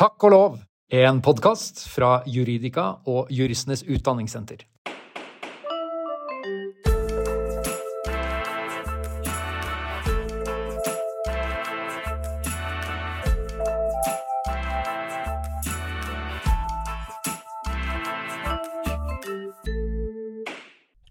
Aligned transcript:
Takk 0.00 0.24
og 0.24 0.30
lov, 0.32 0.54
en 0.96 1.18
podkast 1.20 1.82
fra 1.92 2.22
Juridika 2.24 2.86
og 3.04 3.28
Juristenes 3.28 3.82
Utdanningssenter. 3.84 4.62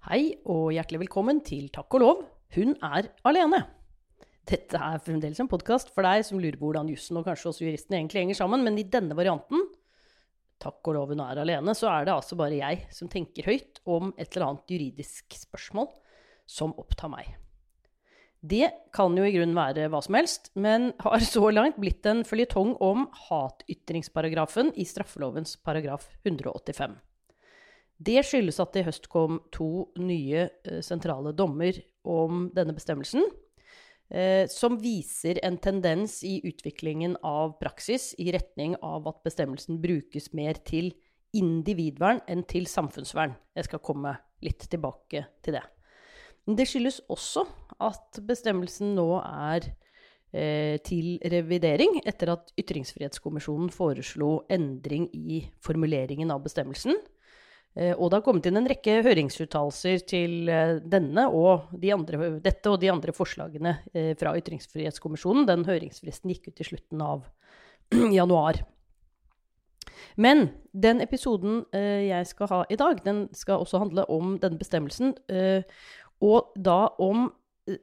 Hei 0.10 0.24
og 0.50 0.72
hjertelig 0.74 1.06
velkommen 1.06 1.46
til 1.46 1.70
Takk 1.70 1.94
og 1.94 2.08
lov, 2.08 2.24
hun 2.58 2.74
er 2.82 3.14
alene. 3.22 3.68
Dette 4.50 4.80
er 4.82 5.02
fremdeles 5.04 5.38
en 5.44 5.50
podkast 5.50 5.92
for 5.94 6.06
deg 6.08 6.24
som 6.26 6.40
lurer 6.42 6.58
på 6.58 6.70
hvordan 6.70 6.88
jussen 6.90 7.20
og 7.20 7.28
kanskje 7.28 7.52
også 7.52 7.66
juristen 7.68 8.00
egentlig 8.00 8.24
henger 8.24 8.38
sammen, 8.40 8.64
men 8.66 8.80
i 8.82 8.88
denne 8.90 9.14
varianten, 9.18 9.68
takk 10.60 10.90
og 10.90 10.96
lov 10.96 11.12
hun 11.14 11.22
er 11.22 11.42
alene, 11.44 11.76
så 11.78 11.92
er 11.92 12.08
det 12.08 12.16
altså 12.16 12.38
bare 12.40 12.58
jeg 12.58 12.80
som 12.96 13.12
tenker 13.12 13.46
høyt 13.46 13.78
om 13.86 14.10
et 14.18 14.32
eller 14.32 14.48
annet 14.48 14.74
juridisk 14.74 15.38
spørsmål 15.38 15.92
som 16.50 16.74
opptar 16.82 17.12
meg. 17.14 17.28
Det 18.40 18.72
kan 18.96 19.14
jo 19.20 19.26
i 19.28 19.34
grunnen 19.36 19.58
være 19.58 19.90
hva 19.92 20.00
som 20.02 20.16
helst, 20.18 20.50
men 20.58 20.94
har 21.04 21.26
så 21.28 21.44
langt 21.52 21.78
blitt 21.78 22.08
en 22.10 22.24
føljetong 22.26 22.72
om 22.82 23.06
hatytringsparagrafen 23.28 24.72
i 24.80 24.88
straffelovens 24.88 25.60
paragraf 25.62 26.08
185. 26.24 26.96
Det 28.00 28.24
skyldes 28.26 28.62
at 28.64 28.74
det 28.74 28.82
i 28.82 28.88
høst 28.88 29.10
kom 29.12 29.42
to 29.54 29.92
nye 30.00 30.48
eh, 30.48 30.80
sentrale 30.82 31.36
dommer 31.36 31.78
om 32.08 32.48
denne 32.56 32.74
bestemmelsen, 32.74 33.28
som 34.50 34.80
viser 34.82 35.38
en 35.46 35.60
tendens 35.62 36.16
i 36.26 36.40
utviklingen 36.50 37.14
av 37.22 37.52
praksis 37.62 38.16
i 38.18 38.32
retning 38.34 38.74
av 38.82 39.06
at 39.12 39.20
bestemmelsen 39.22 39.78
brukes 39.84 40.32
mer 40.34 40.58
til 40.66 40.90
individvern 41.38 42.22
enn 42.30 42.42
til 42.50 42.66
samfunnsvern. 42.70 43.36
Jeg 43.54 43.70
skal 43.70 43.84
komme 43.86 44.16
litt 44.46 44.66
tilbake 44.72 45.26
til 45.46 45.60
det. 45.60 45.66
Men 46.48 46.58
det 46.58 46.66
skyldes 46.70 47.02
også 47.12 47.44
at 47.86 48.20
bestemmelsen 48.26 48.96
nå 48.98 49.20
er 49.22 49.68
eh, 50.34 50.80
til 50.86 51.20
revidering 51.22 52.00
etter 52.10 52.34
at 52.34 52.54
Ytringsfrihetskommisjonen 52.60 53.70
foreslo 53.74 54.32
endring 54.52 55.10
i 55.14 55.44
formuleringen 55.66 56.34
av 56.34 56.42
bestemmelsen. 56.48 56.98
Eh, 57.78 57.94
og 57.94 58.10
det 58.10 58.20
har 58.20 58.26
kommet 58.26 58.50
inn 58.50 58.60
en 58.60 58.70
rekke 58.70 59.00
høringsuttalelser 59.06 60.02
til 60.10 60.50
eh, 60.50 60.80
denne 60.82 61.28
og 61.30 61.70
de 61.80 61.94
andre, 61.94 62.32
dette 62.44 62.72
og 62.72 62.80
de 62.82 62.90
andre 62.92 63.14
forslagene 63.16 63.78
eh, 63.94 64.12
fra 64.20 64.34
Ytringsfrihetskommisjonen. 64.40 65.46
Den 65.50 65.68
høringsfristen 65.70 66.34
gikk 66.34 66.50
ut 66.50 66.64
i 66.64 66.70
slutten 66.72 67.06
av 67.06 67.30
januar. 68.20 68.64
Men 70.20 70.50
den 70.72 71.02
episoden 71.04 71.64
jeg 71.74 72.28
skal 72.28 72.50
ha 72.52 72.60
i 72.72 72.78
dag, 72.80 73.00
den 73.04 73.26
skal 73.36 73.64
også 73.64 73.82
handle 73.82 74.06
om 74.12 74.38
denne 74.40 74.60
bestemmelsen. 74.60 75.14
Og 76.24 76.54
da 76.60 76.78
om 77.04 77.28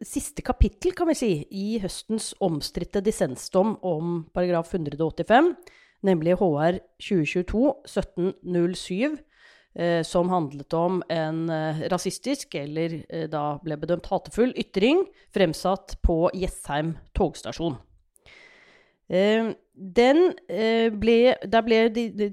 siste 0.04 0.42
kapittel, 0.44 0.92
kan 0.96 1.08
vi 1.10 1.16
si, 1.18 1.30
i 1.50 1.78
høstens 1.82 2.34
omstridte 2.44 3.00
dissensdom 3.04 3.76
om 3.84 4.24
paragraf 4.36 4.74
185, 4.74 5.54
nemlig 6.06 6.36
HR 6.40 6.74
2022-1707 7.02 9.04
eh, 9.04 9.16
som 10.06 10.30
handlet 10.32 10.72
om 10.76 11.02
en 11.12 11.50
eh, 11.52 11.82
rasistisk, 11.92 12.54
eller 12.56 13.02
eh, 13.08 13.26
da 13.28 13.58
ble 13.62 13.76
bedømt 13.82 14.08
hatefull, 14.08 14.54
ytring 14.56 15.04
fremsatt 15.34 15.98
på 16.06 16.30
Jessheim 16.34 16.94
togstasjon. 17.18 17.76
Eh, 19.06 19.52
den 19.76 20.22
eh, 20.48 20.88
ble, 20.90 21.36
der 21.44 21.62
ble 21.62 21.78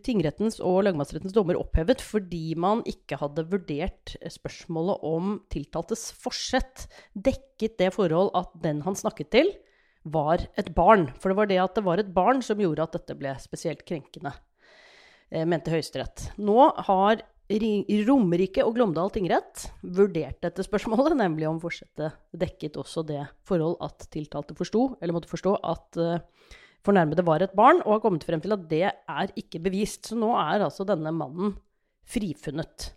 tingrettens 0.01 0.57
og 0.63 0.85
lagmannsrettens 0.87 1.35
dommer 1.35 1.59
opphevet 1.59 2.01
fordi 2.01 2.55
man 2.57 2.81
ikke 2.89 3.19
hadde 3.21 3.45
vurdert 3.51 4.15
spørsmålet 4.31 5.03
om 5.05 5.35
tiltaltes 5.53 6.07
forsett 6.17 6.87
dekket 7.13 7.77
det 7.81 7.91
forhold 7.93 8.31
at 8.39 8.55
den 8.63 8.81
han 8.87 8.97
snakket 8.97 9.33
til, 9.35 9.51
var 10.03 10.41
et 10.59 10.71
barn. 10.75 11.09
For 11.19 11.31
det 11.31 11.37
var 11.37 11.51
det 11.51 11.59
at 11.61 11.77
det 11.77 11.85
var 11.85 12.01
et 12.01 12.15
barn 12.15 12.41
som 12.43 12.59
gjorde 12.59 12.87
at 12.87 12.97
dette 12.97 13.15
ble 13.19 13.35
spesielt 13.43 13.85
krenkende, 13.87 14.33
eh, 15.29 15.45
mente 15.45 15.71
Høyesterett. 15.71 16.31
Nå 16.41 16.71
har 16.89 17.21
Romerike 17.51 18.63
og 18.63 18.77
Glåmdal 18.77 19.11
tingrett 19.11 19.67
vurderte 19.83 20.47
dette 20.47 20.63
spørsmålet, 20.63 21.17
nemlig 21.23 21.49
om 21.49 21.59
forsettet 21.61 22.15
dekket 22.31 22.79
også 22.79 23.03
det 23.03 23.25
forhold 23.47 23.77
at 23.83 24.07
tiltalte 24.13 24.55
forsto, 24.55 24.95
eller 25.01 25.13
måtte 25.13 25.31
forstå, 25.31 25.57
at 25.59 25.99
uh, 25.99 26.55
fornærmede 26.85 27.25
var 27.25 27.43
et 27.43 27.55
barn, 27.55 27.81
og 27.83 27.97
har 27.97 28.03
kommet 28.05 28.23
frem 28.23 28.41
til 28.41 28.55
at 28.55 28.65
det 28.71 28.87
er 28.87 29.35
ikke 29.35 29.61
bevist. 29.63 30.07
Så 30.07 30.15
nå 30.15 30.31
er 30.39 30.63
altså 30.63 30.87
denne 30.87 31.11
mannen 31.11 31.57
frifunnet. 32.07 32.93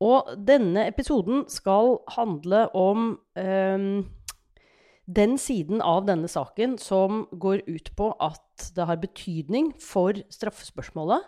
Og 0.00 0.28
denne 0.48 0.86
episoden 0.88 1.44
skal 1.52 1.98
handle 2.16 2.66
om 2.76 3.18
um, 3.36 3.90
den 5.10 5.36
siden 5.40 5.82
av 5.84 6.06
denne 6.08 6.28
saken 6.30 6.78
som 6.80 7.26
går 7.32 7.66
ut 7.68 7.90
på 7.98 8.12
at 8.22 8.70
det 8.76 8.86
har 8.88 9.00
betydning 9.02 9.74
for 9.82 10.16
straffespørsmålet 10.32 11.26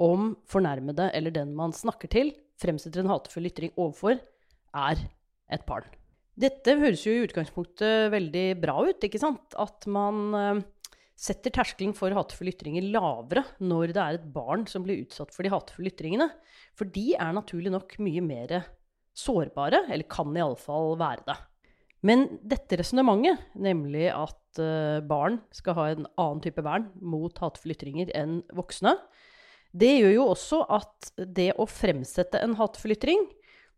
om 0.00 0.34
fornærmede 0.48 1.10
eller 1.16 1.34
den 1.34 1.54
man 1.56 1.74
snakker 1.76 2.10
til, 2.12 2.32
fremsetter 2.60 3.02
en 3.02 3.12
hatefull 3.12 3.48
ytring 3.50 3.72
overfor, 3.76 4.20
er 4.76 5.06
et 5.50 5.64
barn. 5.68 5.86
Dette 6.40 6.76
høres 6.80 7.02
jo 7.04 7.12
i 7.12 7.24
utgangspunktet 7.26 8.10
veldig 8.14 8.44
bra 8.62 8.78
ut, 8.86 9.02
ikke 9.04 9.20
sant? 9.20 9.56
At 9.60 9.84
man 9.90 10.20
uh, 10.32 10.62
setter 11.20 11.52
terskelen 11.52 11.92
for 11.96 12.14
hatefulle 12.16 12.54
ytringer 12.54 12.86
lavere 12.94 13.44
når 13.60 13.92
det 13.92 14.02
er 14.02 14.18
et 14.18 14.28
barn 14.32 14.64
som 14.70 14.86
blir 14.86 15.02
utsatt 15.04 15.34
for 15.34 15.44
de 15.44 15.52
hatefulle 15.52 15.92
ytringene. 15.92 16.30
For 16.78 16.88
de 16.88 17.10
er 17.18 17.36
naturlig 17.36 17.72
nok 17.74 17.98
mye 18.00 18.24
mer 18.24 18.56
sårbare, 19.16 19.84
eller 19.90 20.08
kan 20.08 20.32
iallfall 20.38 20.94
være 21.00 21.26
det. 21.26 21.38
Men 22.06 22.24
dette 22.48 22.78
resonnementet, 22.80 23.50
nemlig 23.60 24.06
at 24.14 24.62
uh, 24.62 25.02
barn 25.04 25.42
skal 25.52 25.76
ha 25.76 25.90
en 25.90 26.06
annen 26.14 26.40
type 26.46 26.64
vern 26.64 26.88
mot 27.04 27.36
hatefulle 27.42 27.76
ytringer 27.76 28.14
enn 28.16 28.40
voksne, 28.56 28.94
det 29.70 29.90
gjør 30.00 30.14
jo 30.16 30.26
også 30.32 30.64
at 30.72 31.12
det 31.36 31.52
å 31.60 31.66
fremsette 31.70 32.40
en 32.42 32.56
hatefull 32.58 32.96
ytring, 32.96 33.22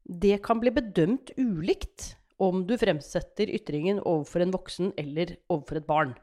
det 0.02 0.40
kan 0.44 0.60
bli 0.62 0.72
bedømt 0.74 1.34
ulikt 1.36 2.14
om 2.42 2.64
du 2.66 2.74
fremsetter 2.80 3.50
ytringen 3.52 4.00
overfor 4.00 4.42
en 4.42 4.54
voksen 4.54 4.92
eller 4.98 5.36
overfor 5.52 5.78
et 5.78 5.86
barn. 5.86 6.14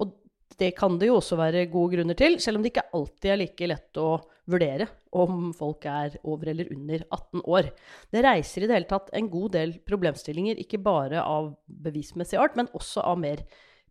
Og 0.00 0.14
det 0.60 0.70
kan 0.78 0.96
det 1.00 1.10
jo 1.10 1.18
også 1.18 1.36
være 1.38 1.66
gode 1.72 1.96
grunner 1.96 2.16
til, 2.18 2.38
selv 2.40 2.58
om 2.58 2.64
det 2.64 2.72
ikke 2.72 2.86
alltid 2.96 3.32
er 3.32 3.40
like 3.42 3.68
lett 3.68 4.00
å 4.00 4.08
vurdere 4.48 4.86
om 5.18 5.50
folk 5.56 5.84
er 5.90 6.16
over 6.22 6.52
eller 6.54 6.70
under 6.72 7.04
18 7.04 7.42
år. 7.44 7.72
Det 8.14 8.22
reiser 8.24 8.64
i 8.64 8.70
det 8.70 8.78
hele 8.78 8.90
tatt 8.90 9.10
en 9.16 9.28
god 9.32 9.56
del 9.58 9.74
problemstillinger, 9.88 10.60
ikke 10.62 10.80
bare 10.80 11.20
av 11.24 11.52
bevismessig 11.66 12.40
art, 12.40 12.56
men 12.56 12.70
også 12.76 13.04
av 13.04 13.20
mer 13.20 13.44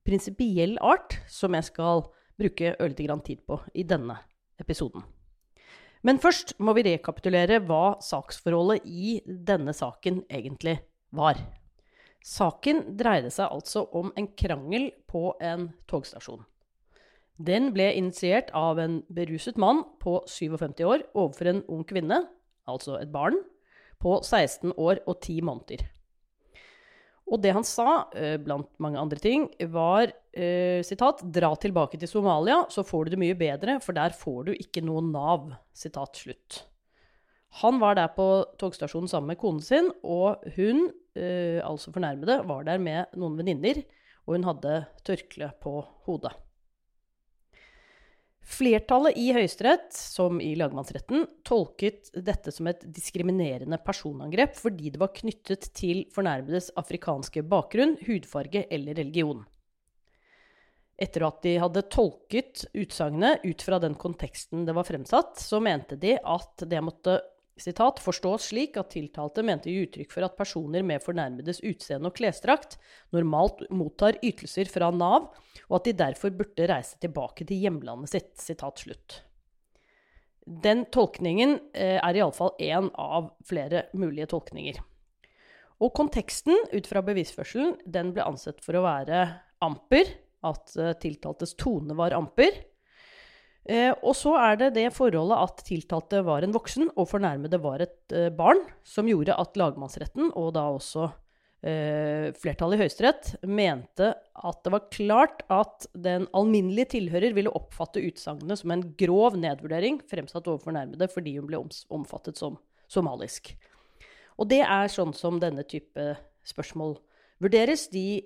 prinsipiell 0.07 0.79
art, 0.81 1.19
som 1.29 1.53
jeg 1.57 1.69
skal 1.69 2.07
bruke 2.39 2.73
ørlite 2.79 3.05
grann 3.05 3.21
tid 3.25 3.43
på 3.45 3.59
i 3.77 3.85
denne 3.85 4.17
episoden. 4.61 5.05
Men 6.07 6.21
først 6.23 6.53
må 6.63 6.71
vi 6.77 6.85
rekapitulere 6.87 7.59
hva 7.67 7.97
saksforholdet 7.99 8.85
i 8.87 9.17
denne 9.27 9.73
saken 9.75 10.21
egentlig 10.31 10.77
var. 11.11 11.39
Saken 12.23 12.79
dreide 12.99 13.31
seg 13.33 13.51
altså 13.51 13.83
om 13.95 14.13
en 14.15 14.29
krangel 14.39 14.89
på 15.11 15.33
en 15.43 15.67
togstasjon. 15.91 16.45
Den 17.37 17.69
ble 17.75 17.91
initiert 17.99 18.49
av 18.55 18.79
en 18.81 19.01
beruset 19.13 19.59
mann 19.61 19.83
på 20.01 20.21
57 20.31 20.81
år 20.87 21.03
overfor 21.11 21.51
en 21.51 21.61
ung 21.67 21.83
kvinne, 21.87 22.23
altså 22.65 22.97
et 23.01 23.11
barn, 23.13 23.37
på 24.01 24.15
16 24.23 24.73
år 24.77 25.03
og 25.05 25.19
10 25.19 25.43
måneder. 25.45 25.83
Og 27.27 27.41
det 27.43 27.51
han 27.51 27.65
sa, 27.67 28.07
eh, 28.15 28.37
blant 28.39 28.69
mange 28.79 28.99
andre 29.01 29.19
ting, 29.19 29.49
var 29.67 30.13
eh, 30.31 30.79
sitat, 30.85 31.23
'Dra 31.23 31.55
tilbake 31.59 31.99
til 31.99 32.07
Somalia, 32.07 32.63
så 32.69 32.85
får 32.87 33.05
du 33.05 33.11
det 33.11 33.19
mye 33.19 33.35
bedre, 33.35 33.81
for 33.83 33.93
der 33.93 34.15
får 34.15 34.45
du 34.47 34.51
ikke 34.55 34.83
noe 34.85 35.03
Nav'. 35.03 35.57
Sitat 35.75 36.15
slutt. 36.15 36.63
Han 37.61 37.79
var 37.79 37.95
der 37.95 38.07
på 38.15 38.45
togstasjonen 38.59 39.09
sammen 39.09 39.33
med 39.33 39.39
konen 39.41 39.61
sin, 39.61 39.91
og 40.03 40.43
hun, 40.55 40.91
eh, 41.15 41.59
altså 41.63 41.91
fornærmede, 41.91 42.47
var 42.47 42.63
der 42.63 42.77
med 42.77 43.07
noen 43.15 43.37
venninner, 43.37 43.83
og 44.27 44.35
hun 44.35 44.43
hadde 44.47 44.85
tørkle 45.03 45.51
på 45.59 45.83
hodet. 46.05 46.35
Flertallet 48.47 49.17
i 49.19 49.25
Høyesterett, 49.35 49.91
som 49.91 50.39
i 50.39 50.53
lagmannsretten, 50.55 51.25
tolket 51.43 52.13
dette 52.15 52.53
som 52.55 52.69
et 52.71 52.85
diskriminerende 52.95 53.75
personangrep 53.83 54.55
fordi 54.55 54.93
det 54.93 55.01
var 55.01 55.11
knyttet 55.17 55.67
til 55.75 56.05
fornærmedes 56.15 56.71
afrikanske 56.79 57.43
bakgrunn, 57.43 57.97
hudfarge 58.07 58.63
eller 58.71 58.95
religion. 58.95 59.43
Etter 60.97 61.27
at 61.27 61.43
de 61.43 61.57
hadde 61.59 61.83
tolket 61.91 62.63
utsagnet 62.71 63.43
ut 63.43 63.67
fra 63.67 63.81
den 63.83 63.97
konteksten 63.99 64.63
det 64.65 64.73
var 64.79 64.87
fremsatt, 64.87 65.35
så 65.43 65.59
mente 65.61 65.99
de 65.99 66.15
at 66.17 66.63
det 66.71 66.79
måtte 66.81 67.19
Sitat, 67.61 67.99
forstås 68.03 68.49
slik 68.51 68.77
at 68.77 68.91
tiltalte 68.93 69.43
mente 69.45 69.71
i 69.71 69.79
uttrykk 69.83 70.11
for 70.13 70.25
at 70.27 70.37
personer 70.37 70.83
med 70.85 71.03
fornærmedes 71.03 71.63
utseende 71.65 72.11
og 72.11 72.17
klesdrakt 72.17 72.77
normalt 73.15 73.63
mottar 73.73 74.19
ytelser 74.21 74.69
fra 74.69 74.91
Nav, 74.93 75.31
og 75.67 75.79
at 75.79 75.87
de 75.89 75.95
derfor 75.97 76.35
burde 76.37 76.67
reise 76.69 76.99
tilbake 77.01 77.47
til 77.47 77.63
hjemlandet 77.65 78.13
sitt. 78.13 78.29
Sitat 78.37 78.83
slutt. 78.85 79.21
Den 80.47 80.85
tolkningen 80.93 81.57
eh, 81.75 81.97
er 81.97 82.19
iallfall 82.21 82.53
én 82.63 82.87
av 82.95 83.33
flere 83.47 83.87
mulige 83.97 84.29
tolkninger. 84.31 84.79
Og 85.83 85.91
konteksten 85.97 86.55
ut 86.71 86.87
fra 86.89 87.03
bevisførselen 87.05 87.75
den 87.85 88.13
ble 88.15 88.23
ansett 88.25 88.63
for 88.65 88.79
å 88.79 88.85
være 88.85 89.25
amper, 89.65 90.13
at 90.47 90.73
eh, 90.79 90.95
tiltaltes 91.01 91.57
tone 91.59 91.97
var 91.97 92.15
amper. 92.15 92.53
Eh, 93.67 93.91
og 93.99 94.15
så 94.15 94.31
er 94.39 94.59
det 94.61 94.73
det 94.77 94.87
forholdet 94.95 95.37
at 95.43 95.63
tiltalte 95.67 96.21
var 96.23 96.45
en 96.45 96.53
voksen 96.55 96.87
og 96.93 97.09
fornærmede 97.11 97.59
var 97.59 97.83
et 97.83 98.13
eh, 98.15 98.29
barn, 98.31 98.61
som 98.87 99.09
gjorde 99.11 99.35
at 99.35 99.57
lagmannsretten, 99.59 100.29
og 100.39 100.53
da 100.55 100.63
også 100.71 101.09
eh, 101.67 102.29
flertallet 102.39 102.77
i 102.77 102.85
Høyesterett, 102.85 103.33
mente 103.43 104.13
at 104.15 104.61
det 104.63 104.71
var 104.71 104.87
klart 104.93 105.43
at 105.51 105.89
den 105.91 106.29
alminnelige 106.37 106.93
tilhører 106.95 107.35
ville 107.35 107.51
oppfatte 107.59 108.03
utsagnene 108.07 108.55
som 108.55 108.71
en 108.71 108.85
grov 108.99 109.35
nedvurdering 109.35 109.99
fremsatt 110.07 110.47
over 110.47 110.63
fornærmede 110.63 111.09
fordi 111.11 111.35
hun 111.35 111.51
ble 111.51 111.59
omfattet 111.99 112.39
som 112.39 112.55
somalisk. 112.87 113.51
Og 114.39 114.47
det 114.47 114.61
er 114.63 114.93
sånn 114.93 115.11
som 115.17 115.41
denne 115.43 115.65
type 115.67 116.13
spørsmål 116.47 116.95
vurderes. 117.43 117.89
De 117.91 118.21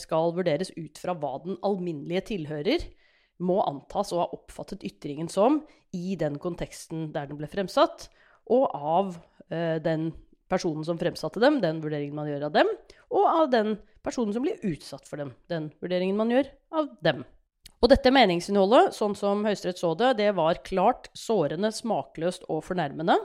skal 0.00 0.32
vurderes 0.34 0.72
ut 0.74 0.98
fra 0.98 1.14
hva 1.14 1.36
den 1.44 1.60
alminnelige 1.62 2.24
tilhører 2.32 2.88
må 3.42 3.58
antas 3.66 4.12
å 4.14 4.20
ha 4.22 4.28
oppfattet 4.34 4.84
ytringen 4.86 5.30
som 5.32 5.62
i 5.94 6.14
den 6.18 6.38
konteksten 6.42 7.08
der 7.14 7.28
den 7.30 7.38
ble 7.38 7.48
fremsatt, 7.50 8.08
og 8.50 8.68
av 8.74 9.16
eh, 9.50 9.80
den 9.82 10.12
personen 10.50 10.84
som 10.86 10.98
fremsatte 11.00 11.42
dem, 11.42 11.60
den 11.62 11.80
vurderingen 11.82 12.16
man 12.16 12.28
gjør 12.28 12.48
av 12.48 12.56
dem, 12.56 12.70
og 13.14 13.28
av 13.30 13.52
den 13.52 13.76
personen 14.04 14.34
som 14.36 14.44
blir 14.44 14.60
utsatt 14.66 15.08
for 15.08 15.22
dem, 15.22 15.32
den 15.50 15.70
vurderingen 15.82 16.18
man 16.18 16.32
gjør 16.32 16.50
av 16.76 16.90
dem. 17.04 17.24
Og 17.84 17.90
dette 17.92 18.12
meningsinnholdet, 18.14 18.94
sånn 18.96 19.16
som 19.18 19.42
Høyesterett 19.44 19.80
så 19.80 19.92
det, 19.98 20.14
det 20.20 20.30
var 20.36 20.62
klart 20.64 21.10
sårende, 21.16 21.68
smakløst 21.74 22.46
og 22.52 22.62
fornærmende. 22.64 23.18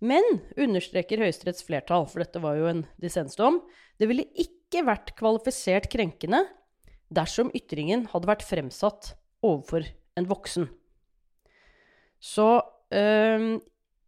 Men, 0.00 0.24
understreker 0.56 1.20
Høyesteretts 1.22 1.66
flertall, 1.66 2.06
for 2.10 2.24
dette 2.24 2.40
var 2.42 2.56
jo 2.58 2.70
en 2.70 2.86
dissensdom, 3.02 3.60
det 4.00 4.08
ville 4.10 4.26
ikke 4.32 4.82
vært 4.86 5.12
kvalifisert 5.18 5.90
krenkende 5.92 6.46
dersom 7.14 7.50
ytringen 7.56 8.06
hadde 8.12 8.30
vært 8.30 8.46
fremsatt 8.46 9.14
overfor 9.46 9.86
en 10.18 10.28
voksen. 10.30 10.68
Så 12.20 12.48
øh, 12.92 13.58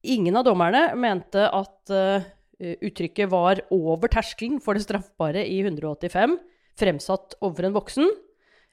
ingen 0.03 0.39
av 0.39 0.47
dommerne 0.47 0.85
mente 1.01 1.47
at 1.49 1.93
øh, 1.95 2.29
uttrykket 2.61 3.31
var 3.33 3.63
over 3.75 4.13
terskelen 4.13 4.61
for 4.63 4.77
det 4.77 4.85
straffbare 4.87 5.45
i 5.49 5.63
185, 5.65 6.37
fremsatt 6.79 7.39
overfor 7.41 7.69
en 7.69 7.77
voksen, 7.79 8.13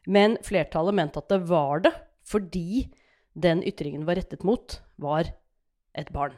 men 0.10 0.38
flertallet 0.46 0.96
mente 0.96 1.22
at 1.22 1.32
det 1.32 1.42
var 1.50 1.86
det 1.86 1.96
fordi 2.30 2.90
den 3.34 3.64
ytringen 3.66 4.06
var 4.06 4.20
rettet 4.20 4.46
mot, 4.46 4.78
var 5.02 5.32
et 5.98 6.12
barn. 6.14 6.36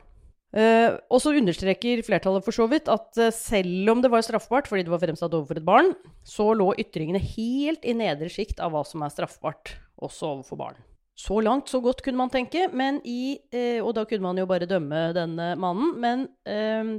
Uh, 0.52 1.00
og 1.08 1.22
så 1.24 1.32
understreker 1.40 2.02
flertallet 2.04 2.44
for 2.44 2.56
så 2.56 2.66
vidt 2.68 2.90
at 2.92 3.16
uh, 3.22 3.30
selv 3.32 3.94
om 3.94 4.02
det 4.04 4.10
var 4.12 4.24
straffbart 4.26 4.68
fordi 4.68 4.84
det 4.84 4.92
var 4.92 5.00
fremsatt 5.00 5.32
overfor 5.38 5.62
et 5.62 5.68
barn, 5.68 5.94
så 6.28 6.50
lå 6.60 6.74
ytringene 6.82 7.22
helt 7.24 7.88
i 7.88 7.96
nedre 7.96 8.28
sjikt 8.32 8.60
av 8.60 8.74
hva 8.76 8.82
som 8.88 9.06
er 9.06 9.14
straffbart, 9.14 9.78
også 10.04 10.34
overfor 10.34 10.60
barn. 10.60 10.82
Så 11.16 11.38
langt, 11.44 11.72
så 11.72 11.80
godt, 11.84 12.04
kunne 12.04 12.20
man 12.20 12.34
tenke, 12.34 12.66
i, 12.68 13.24
uh, 13.56 13.80
og 13.86 13.94
da 13.96 14.04
kunne 14.10 14.28
man 14.28 14.44
jo 14.44 14.48
bare 14.50 14.68
dømme 14.68 15.08
denne 15.16 15.54
mannen. 15.60 15.96
Men 16.02 16.28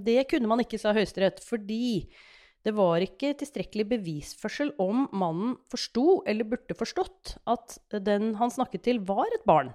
det 0.07 0.23
kunne 0.31 0.49
man 0.49 0.63
ikke, 0.63 0.79
sa 0.81 0.95
Høyesterett, 0.95 1.43
fordi 1.45 2.07
det 2.63 2.73
var 2.77 3.03
ikke 3.03 3.35
tilstrekkelig 3.41 3.89
bevisførsel 3.97 4.71
om 4.81 5.09
mannen 5.11 5.57
forsto, 5.73 6.23
eller 6.29 6.47
burde 6.49 6.77
forstått, 6.79 7.37
at 7.51 7.81
den 8.07 8.37
han 8.39 8.53
snakket 8.55 8.87
til, 8.87 9.03
var 9.09 9.27
et 9.35 9.49
barn. 9.49 9.73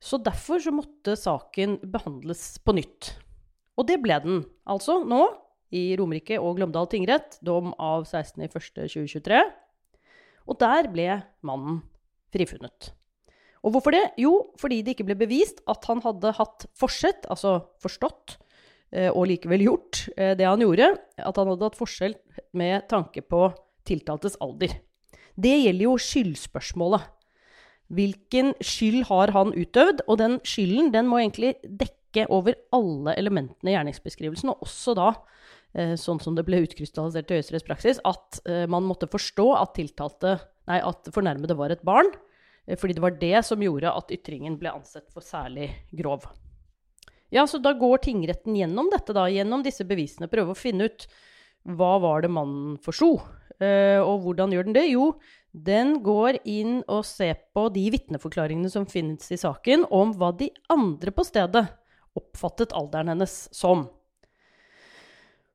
Så 0.00 0.16
derfor 0.24 0.62
så 0.64 0.72
måtte 0.72 1.16
saken 1.18 1.76
behandles 1.92 2.56
på 2.64 2.74
nytt. 2.76 3.14
Og 3.76 3.86
det 3.88 4.00
ble 4.02 4.16
den, 4.24 4.42
altså 4.68 5.00
nå, 5.04 5.22
i 5.76 5.92
Romerike 5.98 6.40
og 6.40 6.56
Glåmdal 6.58 6.88
tingrett, 6.90 7.36
dom 7.46 7.74
av 7.78 8.08
16.01.2023. 8.08 9.42
Og 10.50 10.58
der 10.60 10.88
ble 10.90 11.20
mannen 11.46 11.82
frifunnet. 12.34 12.90
Og 13.60 13.74
hvorfor 13.74 13.92
det? 13.92 14.06
Jo, 14.20 14.32
fordi 14.60 14.80
det 14.82 14.94
ikke 14.96 15.10
ble 15.10 15.18
bevist 15.20 15.60
at 15.68 15.84
han 15.90 16.00
hadde 16.04 16.32
hatt 16.38 16.64
forsett, 16.78 17.26
altså 17.30 17.58
forstått, 17.82 18.38
eh, 18.96 19.10
og 19.12 19.28
likevel 19.28 19.66
gjort 19.66 20.06
eh, 20.16 20.32
det 20.38 20.48
han 20.48 20.64
gjorde, 20.64 20.94
at 21.20 21.40
han 21.40 21.52
hadde 21.52 21.68
hatt 21.68 21.78
forskjell 21.78 22.16
med 22.56 22.88
tanke 22.90 23.20
på 23.20 23.50
tiltaltes 23.88 24.38
alder. 24.40 24.78
Det 25.36 25.56
gjelder 25.60 25.86
jo 25.86 25.96
skyldspørsmålet. 26.00 27.04
Hvilken 27.90 28.52
skyld 28.62 29.08
har 29.08 29.32
han 29.34 29.50
utøvd? 29.56 30.04
Og 30.06 30.20
den 30.20 30.38
skylden 30.46 30.92
den 30.94 31.08
må 31.10 31.18
egentlig 31.20 31.56
dekke 31.64 32.28
over 32.30 32.54
alle 32.74 33.16
elementene 33.18 33.72
i 33.72 33.74
gjerningsbeskrivelsen, 33.74 34.52
og 34.52 34.62
også 34.66 34.94
da, 34.98 35.08
eh, 35.74 35.96
sånn 35.98 36.20
som 36.22 36.36
det 36.38 36.46
ble 36.46 36.62
utkrystallisert 36.66 37.30
i 37.30 37.38
Høyesteretts 37.38 37.66
praksis, 37.66 38.02
at 38.06 38.40
eh, 38.46 38.66
man 38.70 38.86
måtte 38.86 39.10
forstå 39.10 39.48
at, 39.58 39.74
tiltalte, 39.78 40.36
nei, 40.70 40.78
at 40.86 41.10
fornærmede 41.14 41.58
var 41.58 41.74
et 41.74 41.82
barn, 41.86 42.10
eh, 42.66 42.78
fordi 42.78 42.98
det 42.98 43.04
var 43.04 43.18
det 43.18 43.42
som 43.46 43.62
gjorde 43.62 43.90
at 43.90 44.14
ytringen 44.14 44.58
ble 44.58 44.70
ansett 44.70 45.10
for 45.10 45.26
særlig 45.26 45.72
grov. 45.90 46.28
Ja, 47.30 47.46
så 47.46 47.58
da 47.62 47.74
går 47.78 48.02
tingretten 48.06 48.58
gjennom 48.58 48.90
dette, 48.90 49.14
da, 49.14 49.26
gjennom 49.30 49.62
disse 49.66 49.86
bevisene, 49.86 50.30
prøver 50.30 50.54
å 50.54 50.58
finne 50.58 50.90
ut 50.90 51.06
hva 51.66 51.96
var 52.02 52.22
det 52.22 52.30
mannen 52.32 52.78
forsto. 52.82 53.20
Og 53.60 54.22
hvordan 54.24 54.54
gjør 54.54 54.64
den 54.64 54.74
det? 54.74 54.86
Jo, 54.88 55.10
den 55.50 55.96
går 56.06 56.38
inn 56.46 56.80
og 56.86 57.04
ser 57.08 57.38
på 57.54 57.66
de 57.74 57.88
vitneforklaringene 57.90 58.70
som 58.70 58.86
finnes 58.86 59.32
i 59.32 59.38
saken, 59.40 59.86
om 59.90 60.14
hva 60.14 60.30
de 60.38 60.50
andre 60.70 61.14
på 61.14 61.24
stedet 61.26 61.66
oppfattet 62.18 62.74
alderen 62.76 63.10
hennes 63.12 63.34
som. 63.54 63.88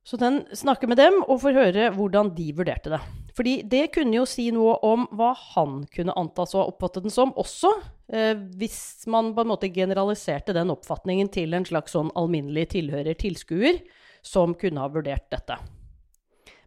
Så 0.06 0.18
den 0.20 0.44
snakker 0.54 0.86
med 0.86 1.00
dem 1.00 1.16
og 1.24 1.40
får 1.42 1.56
høre 1.56 1.86
hvordan 1.96 2.30
de 2.36 2.52
vurderte 2.54 2.92
det. 2.92 3.00
Fordi 3.36 3.56
det 3.66 3.88
kunne 3.96 4.14
jo 4.20 4.26
si 4.28 4.46
noe 4.54 4.76
om 4.86 5.08
hva 5.18 5.32
han 5.56 5.80
kunne 5.92 6.14
antas 6.16 6.54
å 6.54 6.60
ha 6.60 6.68
oppfattet 6.70 7.04
den 7.04 7.12
som 7.12 7.34
også, 7.36 7.72
eh, 8.14 8.38
hvis 8.38 9.08
man 9.10 9.32
på 9.34 9.42
en 9.42 9.50
måte 9.50 9.72
generaliserte 9.72 10.54
den 10.56 10.70
oppfatningen 10.72 11.28
til 11.34 11.56
en 11.58 11.66
slags 11.66 11.96
sånn 11.96 12.12
alminnelig 12.14 12.68
tilhører, 12.76 13.18
tilskuer, 13.18 13.82
som 14.22 14.54
kunne 14.54 14.80
ha 14.80 14.88
vurdert 14.94 15.26
dette. 15.34 15.58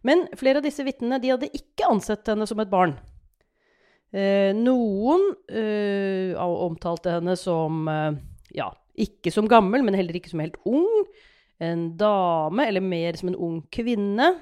Men 0.06 0.28
flere 0.36 0.60
av 0.60 0.68
disse 0.68 0.84
vitnene 0.84 1.18
de 1.20 1.32
hadde 1.32 1.50
ikke 1.56 1.88
ansett 1.88 2.28
henne 2.28 2.46
som 2.48 2.60
et 2.60 2.70
barn. 2.70 2.94
Eh, 4.10 4.50
noen 4.58 5.22
eh, 5.46 6.34
omtalte 6.38 7.12
henne 7.14 7.36
som 7.38 7.86
eh, 7.90 8.18
ja, 8.56 8.70
ikke 8.98 9.32
som 9.34 9.48
gammel, 9.50 9.84
men 9.86 9.96
heller 9.98 10.18
ikke 10.18 10.32
som 10.32 10.42
helt 10.42 10.58
ung. 10.68 10.88
En 11.60 11.90
dame, 12.00 12.66
eller 12.66 12.82
mer 12.82 13.18
som 13.20 13.30
en 13.30 13.38
ung 13.38 13.60
kvinne. 13.72 14.32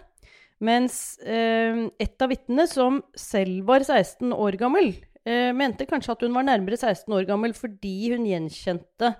Mens 0.64 1.18
eh, 1.22 1.84
et 2.02 2.24
av 2.24 2.32
vitnene, 2.32 2.66
som 2.70 3.02
selv 3.18 3.68
var 3.68 3.84
16 3.86 4.32
år 4.34 4.58
gammel, 4.58 4.94
eh, 5.28 5.50
mente 5.54 5.86
kanskje 5.86 6.16
at 6.16 6.24
hun 6.26 6.34
var 6.34 6.48
nærmere 6.48 6.78
16 6.78 7.14
år 7.14 7.28
gammel 7.28 7.54
fordi 7.54 8.14
hun 8.14 8.26
gjenkjente 8.26 9.12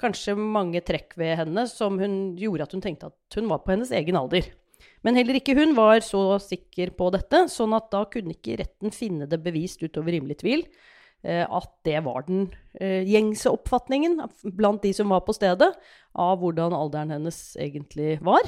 kanskje 0.00 0.36
mange 0.38 0.80
trekk 0.86 1.18
ved 1.20 1.36
henne 1.42 1.66
som 1.68 1.98
hun 2.00 2.14
gjorde 2.40 2.64
at 2.64 2.72
hun 2.72 2.84
tenkte 2.84 3.10
at 3.10 3.36
hun 3.36 3.50
var 3.50 3.60
på 3.64 3.74
hennes 3.74 3.92
egen 3.92 4.16
alder. 4.16 4.46
Men 5.06 5.16
heller 5.16 5.38
ikke 5.38 5.56
hun 5.56 5.72
var 5.76 6.02
så 6.04 6.36
sikker 6.42 6.92
på 6.96 7.08
dette, 7.14 7.46
sånn 7.52 7.72
at 7.76 7.88
da 7.92 8.04
kunne 8.10 8.34
ikke 8.36 8.58
retten 8.60 8.92
finne 8.92 9.28
det 9.30 9.40
bevist 9.42 9.80
utover 9.80 10.12
rimelig 10.16 10.40
tvil 10.42 10.64
eh, 11.24 11.44
at 11.44 11.70
det 11.88 12.02
var 12.04 12.26
den 12.26 12.48
eh, 12.76 13.06
gjengse 13.08 13.52
oppfatningen 13.52 14.18
blant 14.58 14.84
de 14.84 14.92
som 14.96 15.12
var 15.12 15.24
på 15.24 15.36
stedet, 15.36 15.72
av 16.12 16.40
hvordan 16.42 16.76
alderen 16.76 17.14
hennes 17.16 17.40
egentlig 17.60 18.18
var. 18.26 18.44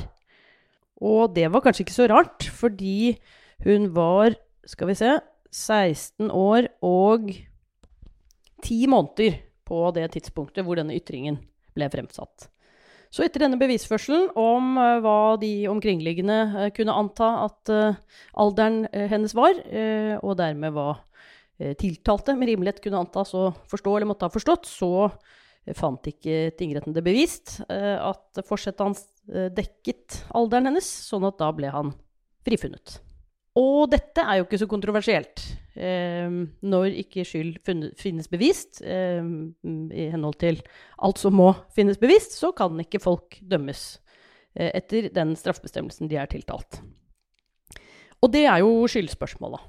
Og 1.03 1.33
det 1.35 1.49
var 1.51 1.65
kanskje 1.65 1.87
ikke 1.87 1.97
så 1.97 2.09
rart, 2.13 2.47
fordi 2.53 3.17
hun 3.65 3.89
var, 3.97 4.37
skal 4.69 4.93
vi 4.93 4.99
se, 4.99 5.17
16 5.53 6.31
år 6.33 6.69
og 6.85 7.33
10 8.63 8.87
måneder 8.93 9.41
på 9.69 9.85
det 9.97 10.11
tidspunktet 10.15 10.65
hvor 10.65 10.79
denne 10.79 10.97
ytringen 10.97 11.41
ble 11.77 11.89
fremsatt. 11.93 12.52
Så 13.13 13.27
etter 13.27 13.45
denne 13.45 13.61
bevisførselen 13.61 14.31
om 14.41 14.79
uh, 14.81 14.97
hva 15.05 15.37
de 15.41 15.67
omkringliggende 15.69 16.39
uh, 16.55 16.69
kunne 16.73 16.95
anta 16.97 17.29
at 17.45 17.73
uh, 17.73 17.99
alderen 18.41 18.87
hennes 18.93 19.35
var, 19.37 19.59
og 20.23 20.37
dermed 20.41 20.73
hva 20.73 20.89
tiltalte 21.79 22.35
med 22.35 22.49
rimelighet 22.49 22.81
kunne 22.83 23.03
antas 23.05 23.35
å 23.39 23.51
forstå 23.71 23.93
eller 23.95 24.09
måtte 24.09 24.27
ha 24.27 24.33
forstått, 24.33 24.67
så 24.67 25.11
fant 25.79 26.09
ikke 26.11 26.57
tingretten 26.59 26.97
det 26.97 27.05
bevist 27.07 27.61
at 27.69 28.43
forsettet 28.49 28.83
hans 28.83 29.05
dekket 29.55 30.25
alderen 30.35 30.73
hennes, 30.73 30.89
sånn 31.07 31.29
at 31.29 31.39
da 31.39 31.53
ble 31.55 31.71
han 31.71 31.93
frifunnet. 32.49 32.97
Og 33.59 33.91
dette 33.93 34.23
er 34.25 34.39
jo 34.39 34.47
ikke 34.47 34.61
så 34.63 34.69
kontroversielt. 34.71 35.43
Eh, 35.77 36.29
når 36.65 36.97
ikke 37.03 37.25
skyld 37.29 37.59
finnes 38.01 38.31
bevist, 38.33 38.81
eh, 38.81 39.21
i 39.23 40.09
henhold 40.13 40.39
til 40.41 40.63
alt 41.05 41.21
som 41.21 41.37
må 41.37 41.51
finnes 41.77 42.01
bevist, 42.01 42.39
så 42.39 42.53
kan 42.57 42.81
ikke 42.81 43.03
folk 43.03 43.39
dømmes 43.45 44.01
eh, 44.57 44.71
etter 44.73 45.11
den 45.13 45.37
straffebestemmelsen 45.37 46.09
de 46.09 46.17
er 46.17 46.33
tiltalt. 46.33 46.81
Og 48.23 48.33
det 48.33 48.47
er 48.47 48.63
jo 48.63 48.87
skyldspørsmålet. 48.89 49.61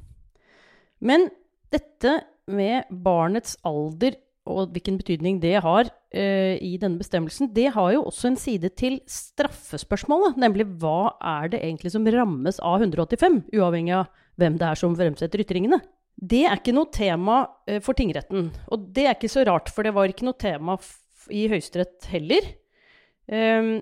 Men 1.04 1.28
dette 1.74 2.22
med 2.48 2.88
barnets 3.04 3.58
alder 3.66 4.16
og 4.48 4.72
hvilken 4.76 5.00
betydning 5.00 5.40
det 5.44 5.58
har 5.64 5.90
uh, 6.14 6.56
i 6.58 6.76
denne 6.82 7.02
bestemmelsen, 7.02 7.52
det 7.56 7.72
har 7.76 7.92
jo 7.96 8.06
også 8.10 8.32
en 8.32 8.40
side 8.40 8.72
til 8.80 9.00
straffespørsmålet. 9.10 10.40
Nemlig 10.42 10.68
hva 10.82 11.14
er 11.20 11.54
det 11.54 11.64
egentlig 11.64 11.94
som 11.94 12.08
rammes 12.08 12.62
av 12.64 12.86
185, 12.86 13.44
uavhengig 13.54 13.96
av 14.00 14.10
hvem 14.42 14.58
det 14.62 14.70
er 14.70 14.80
som 14.80 14.98
fremsetter 14.98 15.44
ytringene. 15.44 15.82
Det 16.14 16.44
er 16.46 16.60
ikke 16.60 16.76
noe 16.76 16.92
tema 16.94 17.44
uh, 17.46 17.80
for 17.84 17.98
tingretten. 17.98 18.52
Og 18.74 18.92
det 18.96 19.08
er 19.08 19.18
ikke 19.18 19.32
så 19.34 19.46
rart, 19.50 19.74
for 19.74 19.86
det 19.86 19.96
var 19.96 20.12
ikke 20.12 20.28
noe 20.30 20.40
tema 20.40 20.78
i 21.34 21.48
Høyesterett 21.52 22.12
heller. 22.12 22.54
Um, 23.32 23.82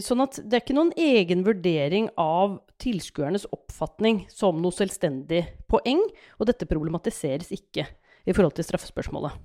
Sånn 0.00 0.22
at 0.24 0.38
det 0.40 0.56
er 0.56 0.62
ikke 0.62 0.76
noen 0.78 0.94
egen 0.96 1.42
vurdering 1.44 2.06
av 2.16 2.54
tilskuernes 2.80 3.44
oppfatning 3.52 4.22
som 4.32 4.62
noe 4.62 4.72
selvstendig 4.72 5.42
poeng, 5.68 6.00
og 6.40 6.48
dette 6.48 6.68
problematiseres 6.70 7.52
ikke 7.52 7.84
i 8.24 8.32
forhold 8.32 8.56
til 8.56 8.64
straffespørsmålet. 8.64 9.36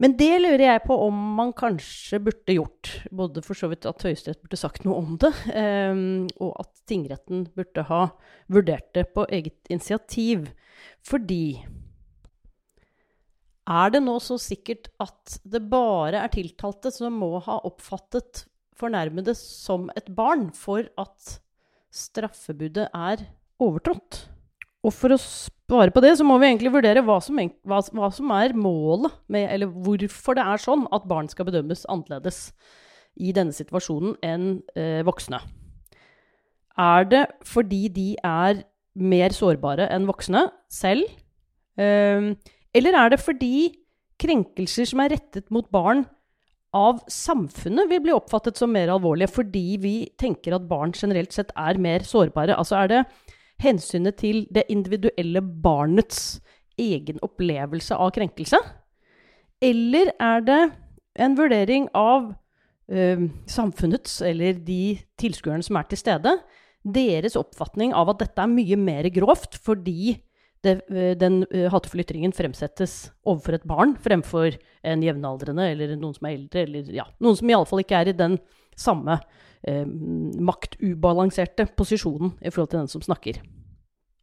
Men 0.00 0.14
det 0.16 0.32
lurer 0.40 0.62
jeg 0.64 0.82
på 0.86 0.96
om 1.04 1.16
man 1.36 1.50
kanskje 1.52 2.22
burde 2.24 2.54
gjort. 2.56 2.92
Både 3.12 3.42
for 3.44 3.58
så 3.58 3.68
vidt 3.68 3.84
at 3.88 4.00
Høyesterett 4.06 4.40
burde 4.40 4.56
sagt 4.56 4.86
noe 4.86 4.96
om 4.96 5.18
det, 5.20 5.32
um, 5.52 6.24
og 6.40 6.54
at 6.62 6.70
tingretten 6.88 7.44
burde 7.56 7.84
ha 7.90 8.06
vurdert 8.48 8.88
det 8.96 9.10
på 9.12 9.26
eget 9.28 9.68
initiativ. 9.68 10.48
Fordi 11.04 11.60
er 13.70 13.92
det 13.92 14.00
nå 14.02 14.16
så 14.24 14.40
sikkert 14.40 14.88
at 15.04 15.36
det 15.44 15.62
bare 15.70 16.24
er 16.24 16.32
tiltalte 16.32 16.90
som 16.94 17.20
må 17.20 17.36
ha 17.44 17.60
oppfattet 17.68 18.46
fornærmede 18.80 19.36
som 19.36 19.90
et 20.00 20.08
barn 20.16 20.48
for 20.56 20.88
at 20.98 21.36
straffebudet 21.92 22.88
er 22.88 23.28
overtrådt? 23.60 24.29
Og 24.80 24.94
for 24.96 25.12
å 25.12 25.20
svare 25.20 25.92
på 25.92 26.00
det, 26.00 26.14
så 26.16 26.24
må 26.24 26.38
vi 26.40 26.48
egentlig 26.48 26.72
vurdere 26.72 27.02
hva 27.04 27.18
som, 27.22 27.36
hva, 27.68 27.80
hva 27.84 28.10
som, 28.14 28.30
er 28.32 28.56
målet 28.56 29.12
med 29.28 29.48
Eller 29.52 29.68
hvorfor 29.68 30.38
det 30.38 30.46
er 30.46 30.62
sånn 30.62 30.86
at 30.94 31.08
barn 31.10 31.28
skal 31.28 31.48
bedømmes 31.50 31.84
annerledes 31.92 32.50
i 33.20 33.34
denne 33.36 33.52
situasjonen 33.52 34.14
enn 34.24 34.46
eh, 34.78 35.02
voksne. 35.04 35.42
Er 36.80 37.08
det 37.10 37.24
fordi 37.44 37.88
de 37.92 38.06
er 38.24 38.62
mer 39.00 39.34
sårbare 39.36 39.90
enn 39.92 40.08
voksne 40.08 40.46
selv? 40.72 41.10
Eh, 41.76 42.32
eller 42.72 42.96
er 43.02 43.12
det 43.12 43.20
fordi 43.20 43.74
krenkelser 44.20 44.88
som 44.88 45.02
er 45.04 45.12
rettet 45.16 45.50
mot 45.52 45.68
barn 45.72 46.06
av 46.76 47.00
samfunnet, 47.10 47.88
vil 47.90 48.02
bli 48.04 48.14
oppfattet 48.14 48.56
som 48.60 48.70
mer 48.72 48.92
alvorlige 48.94 49.32
fordi 49.34 49.66
vi 49.82 49.94
tenker 50.20 50.54
at 50.54 50.68
barn 50.70 50.94
generelt 50.94 51.34
sett 51.34 51.50
er 51.58 51.80
mer 51.82 52.06
sårbare? 52.06 52.56
Altså 52.56 52.78
er 52.78 52.92
det 52.92 53.02
hensynet 53.60 54.18
til 54.20 54.44
det 54.52 54.66
individuelle 54.72 55.42
barnets 55.42 56.40
egen 56.80 57.20
opplevelse 57.24 57.96
av 57.96 58.12
krenkelse? 58.16 58.60
Eller 59.60 60.12
er 60.20 60.46
det 60.46 60.60
en 61.20 61.36
vurdering 61.36 61.88
av 61.96 62.30
uh, 62.32 63.26
samfunnets, 63.50 64.20
eller 64.24 64.56
de 64.64 64.96
tilskuerne 65.20 65.66
som 65.66 65.76
er 65.76 65.88
til 65.90 66.00
stede, 66.00 66.38
deres 66.80 67.36
oppfatning 67.36 67.92
av 67.92 68.14
at 68.14 68.22
dette 68.22 68.40
er 68.40 68.52
mye 68.52 68.78
mer 68.80 69.08
grovt 69.12 69.58
fordi 69.60 70.16
det, 70.66 70.80
uh, 70.92 71.12
den 71.18 71.42
uh, 71.50 71.66
hatefulle 71.72 72.04
ytringen 72.04 72.34
fremsettes 72.36 73.10
overfor 73.24 73.58
et 73.58 73.68
barn 73.68 73.96
fremfor 74.00 74.58
en 74.86 75.04
jevnaldrende 75.04 75.70
eller 75.72 75.94
noen 75.96 76.16
som 76.16 76.28
er 76.28 76.36
eldre, 76.36 76.64
eller 76.66 76.90
ja, 76.94 77.06
noen 77.20 77.38
som 77.38 77.52
iallfall 77.52 77.84
ikke 77.84 78.00
er 78.00 78.12
i 78.12 78.16
den 78.16 78.38
samme 78.80 79.18
eh, 79.66 79.86
maktubalanserte 80.40 81.68
posisjonen 81.76 82.34
i 82.40 82.52
forhold 82.52 82.72
til 82.72 82.80
den 82.82 82.92
som 82.92 83.04
snakker. 83.04 83.40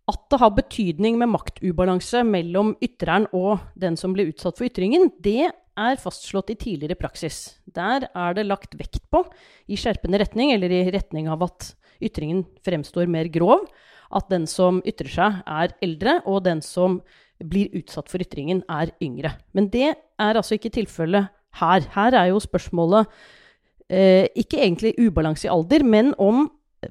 At 0.07 0.23
det 0.31 0.39
har 0.39 0.53
betydning 0.55 1.17
med 1.19 1.33
maktubalanse 1.33 2.23
mellom 2.27 2.75
ytreren 2.83 3.27
og 3.35 3.65
den 3.79 3.97
som 3.99 4.15
blir 4.15 4.31
utsatt 4.31 4.59
for 4.59 4.69
ytringen, 4.69 5.11
det 5.19 5.49
er 5.77 5.99
fastslått 6.01 6.53
i 6.53 6.57
tidligere 6.57 6.97
praksis. 6.97 7.59
Der 7.67 8.07
er 8.07 8.37
det 8.37 8.47
lagt 8.47 8.77
vekt 8.79 9.03
på, 9.13 9.25
i 9.67 9.77
skjerpende 9.77 10.21
retning, 10.23 10.53
eller 10.55 10.73
i 10.73 10.87
retning 10.95 11.27
av 11.29 11.43
at 11.45 11.73
ytringen 12.01 12.45
fremstår 12.65 13.09
mer 13.11 13.29
grov, 13.33 13.67
at 14.15 14.29
den 14.31 14.47
som 14.49 14.81
ytrer 14.87 15.11
seg, 15.11 15.39
er 15.45 15.73
eldre, 15.83 16.19
og 16.25 16.45
den 16.47 16.61
som 16.65 17.01
blir 17.43 17.73
utsatt 17.77 18.09
for 18.09 18.23
ytringen, 18.23 18.63
er 18.69 18.93
yngre. 19.03 19.35
Men 19.53 19.69
det 19.73 19.91
er 19.93 20.39
altså 20.39 20.57
ikke 20.57 20.73
tilfellet 20.79 21.29
her. 21.59 21.89
Her 21.93 22.17
er 22.17 22.31
jo 22.31 22.41
spørsmålet 22.41 23.09
eh, 23.89 24.25
ikke 24.37 24.61
egentlig 24.61 24.95
ubalanse 25.01 25.47
i 25.47 25.51
alder, 25.53 25.85
men 25.85 26.13
om 26.17 26.47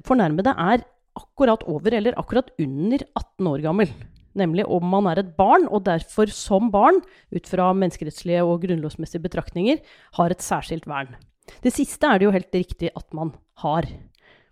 fornærmede 0.07 0.53
er 0.53 0.85
akkurat 1.17 1.63
over 1.67 1.95
eller 1.97 2.17
akkurat 2.19 2.51
under 2.61 3.03
18 3.17 3.51
år 3.51 3.63
gammel. 3.65 3.91
Nemlig 4.37 4.67
om 4.69 4.85
man 4.85 5.07
er 5.09 5.23
et 5.23 5.33
barn, 5.37 5.65
og 5.73 5.87
derfor 5.87 6.29
som 6.29 6.69
barn, 6.71 6.99
ut 7.33 7.47
fra 7.49 7.71
menneskerettslige 7.73 8.43
og 8.45 8.61
grunnlovsmessige 8.67 9.23
betraktninger, 9.23 9.79
har 10.19 10.33
et 10.33 10.45
særskilt 10.45 10.85
vern. 10.89 11.15
Det 11.63 11.73
siste 11.73 12.05
er 12.05 12.19
det 12.19 12.27
jo 12.27 12.35
helt 12.35 12.53
riktig 12.53 12.91
at 12.93 13.07
man 13.17 13.33
har. 13.63 13.87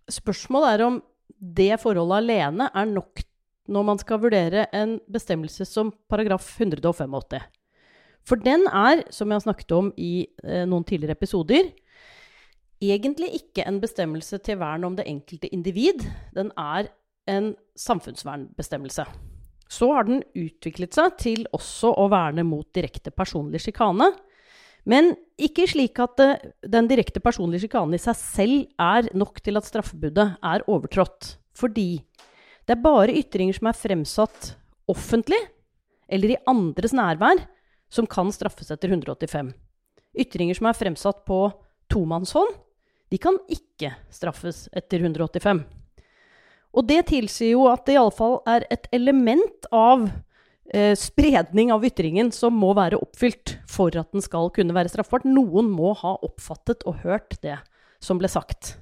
Spørsmålet 0.10 0.74
er 0.74 0.86
om 0.88 1.02
det 1.40 1.76
forholdet 1.82 2.24
alene 2.24 2.70
er 2.74 2.90
nok 2.90 3.24
når 3.72 3.86
man 3.88 4.00
skal 4.02 4.22
vurdere 4.22 4.68
en 4.78 5.00
bestemmelse 5.12 5.66
som 5.66 5.92
paragraf 6.10 6.48
185. 6.60 7.40
For 8.26 8.42
den 8.42 8.66
er, 8.70 9.04
som 9.14 9.30
jeg 9.30 9.40
har 9.40 9.46
snakket 9.46 9.74
om 9.76 9.92
i 10.02 10.28
eh, 10.44 10.66
noen 10.70 10.86
tidligere 10.86 11.18
episoder, 11.18 11.70
egentlig 12.82 13.32
ikke 13.40 13.66
en 13.66 13.80
bestemmelse 13.82 14.40
til 14.46 14.60
vern 14.62 14.86
om 14.88 14.98
det 14.98 15.08
enkelte 15.10 15.50
individ. 15.54 16.06
Den 16.36 16.52
er 16.58 16.90
en 17.30 17.54
samfunnsvernbestemmelse. 17.80 19.06
Så 19.70 19.90
har 19.94 20.06
den 20.06 20.22
utviklet 20.38 20.94
seg 20.94 21.18
til 21.22 21.46
også 21.56 21.94
å 21.98 22.08
verne 22.12 22.46
mot 22.46 22.68
direkte 22.76 23.14
personlig 23.14 23.64
sjikane. 23.66 24.12
Men 24.86 25.16
ikke 25.42 25.66
slik 25.68 26.00
at 26.02 26.14
det, 26.20 26.30
den 26.62 26.88
direkte 26.90 27.22
personlige 27.24 27.66
sjikanen 27.66 27.98
i 27.98 28.02
seg 28.02 28.18
selv 28.20 28.66
er 28.82 29.10
nok 29.18 29.42
til 29.44 29.58
at 29.58 29.68
straffebudet 29.68 30.28
er 30.38 30.66
overtrådt. 30.70 31.36
Fordi 31.58 32.04
det 32.66 32.76
er 32.76 32.84
bare 32.84 33.16
ytringer 33.18 33.58
som 33.58 33.70
er 33.70 33.78
fremsatt 33.78 34.52
offentlig, 34.90 35.40
eller 36.06 36.36
i 36.36 36.42
andres 36.50 36.94
nærvær, 36.94 37.42
som 37.90 38.06
kan 38.10 38.30
straffes 38.34 38.70
etter 38.74 38.92
185. 38.94 39.54
Ytringer 40.22 40.58
som 40.58 40.70
er 40.70 40.78
fremsatt 40.78 41.24
på 41.28 41.40
tomannshånd, 41.92 42.54
de 43.10 43.20
kan 43.22 43.38
ikke 43.52 43.92
straffes 44.14 44.66
etter 44.74 45.02
185. 45.02 45.64
Og 46.76 46.88
det 46.90 47.06
tilsier 47.10 47.54
jo 47.56 47.66
at 47.72 47.86
det 47.88 47.96
iallfall 47.96 48.40
er 48.50 48.66
et 48.74 48.90
element 48.96 49.70
av 49.74 50.08
eh, 50.74 50.94
spredning 50.98 51.72
av 51.76 51.86
ytringen 51.86 52.32
som 52.36 52.56
må 52.58 52.72
være 52.78 53.00
oppfylt 53.02 53.58
for 53.70 53.96
at 54.00 54.12
den 54.16 54.24
skal 54.24 54.52
kunne 54.56 54.76
være 54.76 54.92
straffbart. 54.94 55.28
Noen 55.28 55.70
må 55.74 55.94
ha 56.02 56.16
oppfattet 56.26 56.86
og 56.90 57.04
hørt 57.06 57.38
det 57.46 57.60
som 58.04 58.22
ble 58.22 58.30
sagt. 58.32 58.76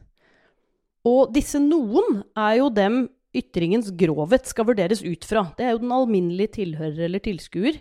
Og 1.07 1.33
disse 1.35 1.59
noen 1.59 2.21
er 2.39 2.59
jo 2.61 2.69
dem 2.71 3.05
ytringens 3.33 3.89
grovhet 3.97 4.47
skal 4.47 4.67
vurderes 4.69 5.01
ut 5.03 5.25
fra. 5.25 5.47
Det 5.57 5.65
er 5.65 5.73
jo 5.73 5.81
den 5.81 5.95
alminnelige 5.95 6.59
tilhører 6.59 7.07
eller 7.07 7.23
tilskuer 7.23 7.79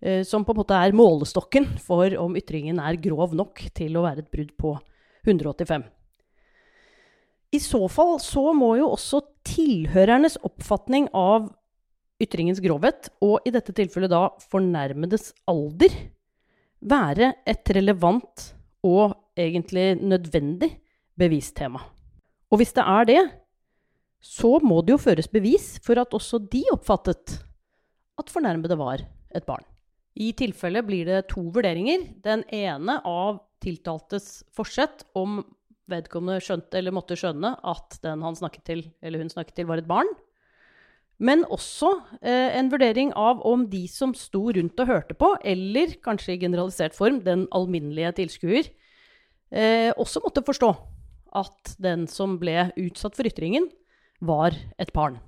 eh, 0.00 0.22
som 0.26 0.46
på 0.46 0.54
en 0.54 0.62
måte 0.62 0.78
er 0.78 0.96
målestokken 0.96 1.74
for 1.82 2.14
om 2.20 2.38
ytringen 2.38 2.80
er 2.80 3.00
grov 3.02 3.34
nok 3.36 3.66
til 3.74 3.98
å 3.98 4.06
være 4.06 4.24
et 4.24 4.32
brudd 4.32 4.54
på 4.60 4.76
185. 5.26 5.84
I 7.54 7.60
så 7.62 7.84
fall 7.92 8.16
så 8.22 8.48
må 8.56 8.74
jo 8.80 8.90
også 8.94 9.20
tilhørernes 9.46 10.40
oppfatning 10.46 11.06
av 11.14 11.52
ytringens 12.24 12.62
grovhet, 12.64 13.10
og 13.24 13.44
i 13.46 13.52
dette 13.54 13.74
tilfellet 13.76 14.12
da 14.12 14.26
fornærmedes 14.50 15.32
alder, 15.50 15.94
være 16.84 17.32
et 17.48 17.70
relevant 17.76 18.50
og 18.84 19.14
egentlig 19.40 19.94
nødvendig 20.02 20.70
bevistema. 21.16 21.80
Og 22.52 22.60
hvis 22.60 22.74
det 22.76 22.84
er 22.84 23.08
det, 23.08 23.22
så 24.24 24.58
må 24.64 24.80
det 24.82 24.94
jo 24.94 25.02
føres 25.04 25.28
bevis 25.28 25.74
for 25.84 26.00
at 26.00 26.14
også 26.16 26.40
de 26.52 26.62
oppfattet 26.72 27.38
at 28.20 28.30
fornærmede 28.32 28.76
var 28.78 29.02
et 29.34 29.46
barn. 29.46 29.64
I 30.14 30.30
tilfelle 30.38 30.84
blir 30.86 31.08
det 31.08 31.26
to 31.32 31.42
vurderinger. 31.52 32.06
Den 32.22 32.44
ene 32.54 33.00
av 33.02 33.42
tiltaltes 33.64 34.44
forsett 34.54 35.02
om 35.18 35.42
vedkommende 35.90 36.42
skjønte 36.44 36.78
eller 36.78 36.94
måtte 36.94 37.18
skjønne 37.18 37.56
at 37.66 37.98
den 38.04 38.22
han 38.24 38.38
snakket 38.38 38.64
til, 38.68 38.84
eller 39.02 39.20
hun 39.20 39.32
snakket 39.32 39.58
til, 39.58 39.68
var 39.68 39.82
et 39.82 39.90
barn. 39.90 40.08
Men 41.22 41.44
også 41.46 41.90
eh, 42.22 42.56
en 42.58 42.70
vurdering 42.72 43.12
av 43.14 43.42
om 43.46 43.68
de 43.70 43.84
som 43.90 44.14
sto 44.18 44.48
rundt 44.56 44.80
og 44.82 44.90
hørte 44.90 45.14
på, 45.18 45.30
eller 45.46 45.94
kanskje 46.02 46.34
i 46.34 46.40
generalisert 46.42 46.96
form 46.96 47.20
den 47.26 47.46
alminnelige 47.54 48.16
tilskuer, 48.18 48.70
eh, 49.54 49.92
også 49.94 50.24
måtte 50.24 50.42
forstå 50.46 50.72
at 51.38 51.76
den 51.82 52.08
som 52.10 52.38
ble 52.42 52.70
utsatt 52.80 53.14
for 53.18 53.30
ytringen, 53.30 53.70
var 54.24 54.56
et 54.80 54.92
barn. 54.94 55.20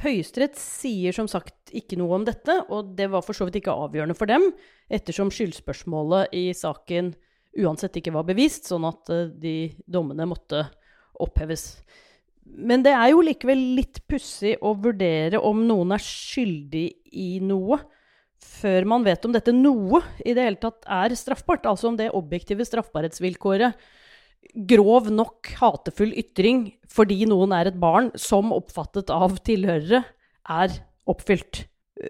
Høyesterett 0.00 0.56
sier 0.56 1.12
som 1.12 1.26
sagt 1.28 1.72
ikke 1.76 1.98
noe 2.00 2.20
om 2.20 2.24
dette, 2.24 2.54
og 2.72 2.94
det 2.96 3.10
var 3.12 3.24
for 3.24 3.36
så 3.36 3.46
vidt 3.48 3.58
ikke 3.60 3.74
avgjørende 3.76 4.16
for 4.16 4.30
dem, 4.30 4.46
ettersom 4.88 5.32
skyldspørsmålet 5.34 6.32
i 6.36 6.50
saken 6.56 7.12
uansett 7.60 7.98
ikke 7.98 8.14
var 8.14 8.28
bevist, 8.28 8.68
sånn 8.70 8.86
at 8.88 9.10
eh, 9.12 9.28
de 9.28 9.56
dommene 9.84 10.28
måtte 10.30 10.64
oppheves. 11.20 11.82
Men 12.56 12.82
det 12.84 12.92
er 12.96 13.12
jo 13.12 13.22
likevel 13.24 13.60
litt 13.78 14.02
pussig 14.10 14.56
å 14.64 14.74
vurdere 14.78 15.40
om 15.44 15.62
noen 15.68 15.94
er 15.94 16.02
skyldig 16.02 16.88
i 17.12 17.30
noe, 17.44 17.78
før 18.40 18.86
man 18.88 19.04
vet 19.04 19.24
om 19.24 19.32
dette 19.34 19.52
noe 19.52 20.00
i 20.24 20.32
det 20.36 20.44
hele 20.46 20.60
tatt 20.60 20.86
er 20.88 21.14
straffbart. 21.18 21.68
Altså 21.68 21.90
om 21.90 21.98
det 21.98 22.10
objektive 22.16 22.64
straffbarhetsvilkåret 22.66 23.76
grov 24.70 25.10
nok 25.12 25.50
hatefull 25.60 26.12
ytring 26.18 26.70
fordi 26.90 27.22
noen 27.28 27.52
er 27.54 27.70
et 27.70 27.80
barn, 27.80 28.10
som 28.18 28.54
oppfattet 28.56 29.12
av 29.14 29.36
tilhørere, 29.46 30.02
er 30.50 30.80
oppfylt. 31.10 31.66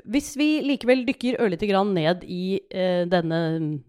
Hvis 0.07 0.37
vi 0.39 0.61
likevel 0.63 1.03
dykker 1.09 1.41
ørlite 1.43 1.67
grann 1.67 1.91
ned 1.97 2.23
i 2.23 2.61
eh, 2.71 3.03
denne, 3.11 3.41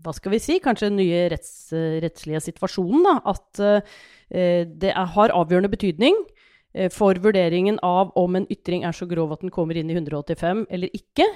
hva 0.02 0.14
skal 0.18 0.34
vi 0.34 0.42
si, 0.42 0.58
kanskje 0.64 0.90
nye 0.92 1.28
retts, 1.32 1.70
rettslige 2.02 2.42
situasjonen, 2.48 3.06
da, 3.06 3.16
at 3.30 3.62
eh, 3.62 4.66
det 4.82 4.92
er, 4.92 5.12
har 5.14 5.36
avgjørende 5.38 5.72
betydning 5.72 6.18
for 6.94 7.20
vurderingen 7.20 7.80
av 7.84 8.14
om 8.20 8.38
en 8.38 8.48
ytring 8.52 8.86
er 8.88 8.96
så 8.96 9.08
grov 9.10 9.34
at 9.36 9.44
den 9.44 9.52
kommer 9.52 9.78
inn 9.78 9.90
i 9.92 9.98
185 9.98 10.66
eller 10.72 10.94
ikke, 10.96 11.28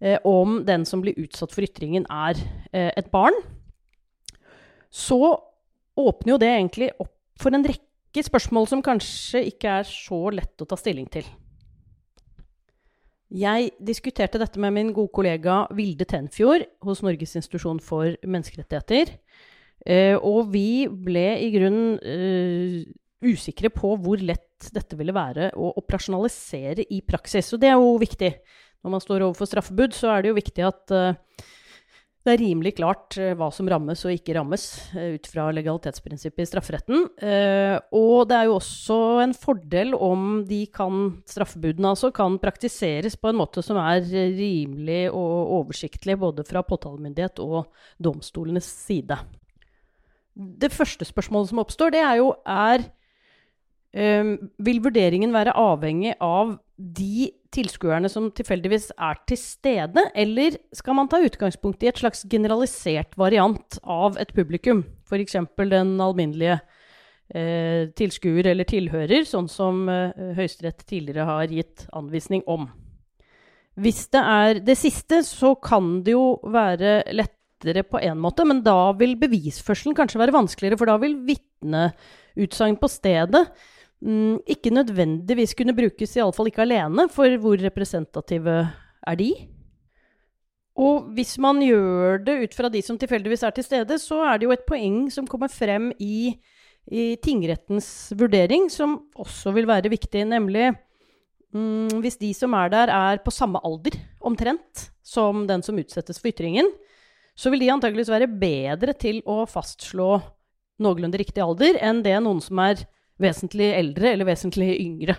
eh, 0.00 0.18
om 0.24 0.60
den 0.66 0.84
som 0.84 1.00
blir 1.04 1.16
utsatt 1.22 1.54
for 1.54 1.64
ytringen, 1.64 2.06
er 2.10 2.36
eh, 2.72 2.92
et 2.96 3.10
barn, 3.10 3.36
så 4.92 5.18
åpner 5.96 6.34
jo 6.34 6.40
det 6.40 6.52
egentlig 6.52 6.92
opp 7.00 7.14
for 7.40 7.56
en 7.56 7.64
rekke 7.64 8.24
spørsmål 8.24 8.68
som 8.68 8.84
kanskje 8.84 9.42
ikke 9.50 9.80
er 9.80 9.88
så 9.88 10.20
lett 10.32 10.62
å 10.62 10.68
ta 10.68 10.76
stilling 10.80 11.08
til. 11.12 11.26
Jeg 13.26 13.72
diskuterte 13.82 14.38
dette 14.38 14.60
med 14.62 14.72
min 14.72 14.92
gode 14.94 15.10
kollega 15.12 15.64
Vilde 15.74 16.06
Tenfjord 16.06 16.62
hos 16.86 17.02
Norges 17.02 17.34
institusjon 17.36 17.80
for 17.82 18.14
menneskerettigheter. 18.22 19.16
Eh, 19.86 20.14
og 20.14 20.52
vi 20.52 20.86
ble 20.86 21.26
i 21.42 21.50
grunnen 21.54 21.98
usikre 23.24 23.70
på 23.72 23.94
hvor 24.02 24.20
lett 24.20 24.70
dette 24.72 24.96
ville 24.98 25.14
være 25.16 25.50
å 25.56 25.72
operasjonalisere 25.80 26.86
i 26.92 27.02
praksis. 27.06 27.52
Og 27.54 27.62
det 27.62 27.72
er 27.72 27.80
jo 27.80 27.96
viktig. 28.00 28.32
Når 28.84 28.92
man 28.92 29.02
står 29.02 29.26
overfor 29.26 29.48
straffebud, 29.50 29.94
så 29.96 30.12
er 30.12 30.22
det 30.22 30.30
jo 30.30 30.36
viktig 30.36 30.62
at 30.62 30.92
uh, 30.94 31.46
det 32.26 32.34
er 32.34 32.42
rimelig 32.42 32.76
klart 32.76 33.16
uh, 33.18 33.32
hva 33.38 33.48
som 33.54 33.66
rammes 33.70 34.04
og 34.06 34.12
ikke 34.14 34.36
rammes 34.36 34.66
uh, 34.94 35.16
ut 35.16 35.26
fra 35.26 35.48
legalitetsprinsippet 35.56 36.44
i 36.44 36.48
strafferetten. 36.50 37.06
Og 37.96 38.28
det 38.30 38.36
er 38.36 38.46
jo 38.46 38.58
også 38.60 38.98
en 39.24 39.34
fordel 39.34 39.96
om 39.96 40.44
de 40.46 40.60
kan, 40.70 41.16
straffebudene 41.26 41.94
altså, 41.96 42.12
kan 42.14 42.36
praktiseres 42.42 43.18
på 43.18 43.32
en 43.32 43.40
måte 43.40 43.64
som 43.64 43.80
er 43.82 44.04
rimelig 44.06 45.06
og 45.10 45.56
oversiktlig 45.62 46.18
både 46.20 46.46
fra 46.46 46.62
påtalemyndighet 46.66 47.42
og 47.42 47.72
domstolenes 47.98 48.68
side. 48.86 49.18
Det 50.36 50.68
første 50.70 51.08
spørsmålet 51.08 51.50
som 51.50 51.64
oppstår, 51.64 51.96
det 51.96 52.04
er 52.04 52.20
jo 52.20 52.30
er 52.44 52.84
Vil 53.96 54.80
vurderingen 54.84 55.32
være 55.32 55.54
avhengig 55.56 56.10
av 56.20 56.58
de 56.76 57.30
tilskuerne 57.56 58.08
som 58.12 58.28
tilfeldigvis 58.36 58.90
er 58.92 59.20
til 59.28 59.38
stede, 59.40 60.02
eller 60.14 60.58
skal 60.76 60.96
man 60.98 61.08
ta 61.08 61.20
utgangspunkt 61.24 61.84
i 61.84 61.90
et 61.90 62.00
slags 62.00 62.24
generalisert 62.28 63.16
variant 63.16 63.78
av 63.82 64.18
et 64.20 64.32
publikum? 64.36 64.84
F.eks. 65.08 65.38
den 65.56 65.94
alminnelige 66.02 66.58
eh, 67.32 67.88
tilskuer 67.96 68.50
eller 68.52 68.68
tilhører, 68.68 69.24
sånn 69.28 69.48
som 69.48 69.86
eh, 69.88 70.34
Høyesterett 70.36 70.84
tidligere 70.84 71.28
har 71.28 71.54
gitt 71.54 71.86
anvisning 71.96 72.44
om. 72.50 72.68
Hvis 73.76 74.06
det 74.12 74.22
er 74.24 74.60
det 74.64 74.76
siste, 74.80 75.22
så 75.24 75.54
kan 75.60 76.00
det 76.04 76.14
jo 76.16 76.36
være 76.44 77.02
lettere 77.12 77.84
på 77.84 78.00
én 78.04 78.20
måte, 78.20 78.44
men 78.48 78.62
da 78.64 78.92
vil 78.96 79.16
bevisførselen 79.20 79.96
kanskje 79.96 80.20
være 80.20 80.36
vanskeligere, 80.36 80.80
for 80.80 80.88
da 80.88 80.96
vil 81.00 81.16
vitneutsagn 81.28 82.78
på 82.80 82.92
stedet 82.92 83.46
mm, 84.04 84.42
ikke 84.46 84.72
nødvendigvis 84.74 85.54
kunne 85.56 85.76
brukes, 85.76 86.16
iallfall 86.16 86.50
ikke 86.50 86.64
alene, 86.66 87.08
for 87.12 87.36
hvor 87.42 87.60
representative 87.62 88.56
er 89.06 89.20
de? 89.20 89.30
Og 90.76 91.08
hvis 91.16 91.36
man 91.40 91.62
gjør 91.64 92.20
det 92.26 92.36
ut 92.42 92.56
fra 92.56 92.68
de 92.72 92.82
som 92.84 92.98
tilfeldigvis 93.00 93.46
er 93.46 93.54
til 93.56 93.64
stede, 93.64 93.96
så 94.00 94.20
er 94.28 94.38
det 94.38 94.48
jo 94.48 94.52
et 94.52 94.66
poeng 94.68 95.06
som 95.12 95.28
kommer 95.28 95.48
frem 95.48 95.88
i, 96.02 96.36
i 96.92 97.14
tingrettens 97.24 98.12
vurdering, 98.18 98.68
som 98.72 98.98
også 99.16 99.54
vil 99.56 99.68
være 99.68 99.92
viktig, 99.92 100.26
nemlig 100.28 100.68
mm, 101.56 101.96
hvis 102.04 102.20
de 102.20 102.34
som 102.36 102.52
er 102.60 102.74
der, 102.74 102.92
er 102.92 103.22
på 103.24 103.32
samme 103.32 103.62
alder, 103.64 103.96
omtrent, 104.20 104.90
som 105.00 105.46
den 105.48 105.64
som 105.64 105.80
utsettes 105.80 106.20
for 106.20 106.28
ytringen, 106.28 106.68
så 107.36 107.52
vil 107.52 107.64
de 107.64 107.72
antakeligvis 107.72 108.12
være 108.12 108.28
bedre 108.28 108.92
til 108.96 109.22
å 109.28 109.44
fastslå 109.48 110.18
noenlunde 110.82 111.20
riktig 111.20 111.40
alder 111.44 111.78
enn 111.84 112.02
det 112.04 112.16
noen 112.20 112.42
som 112.44 112.60
er 112.64 112.84
vesentlig 113.22 113.70
eldre 113.76 114.12
eller 114.12 114.28
vesentlig 114.28 114.74
yngre 114.82 115.16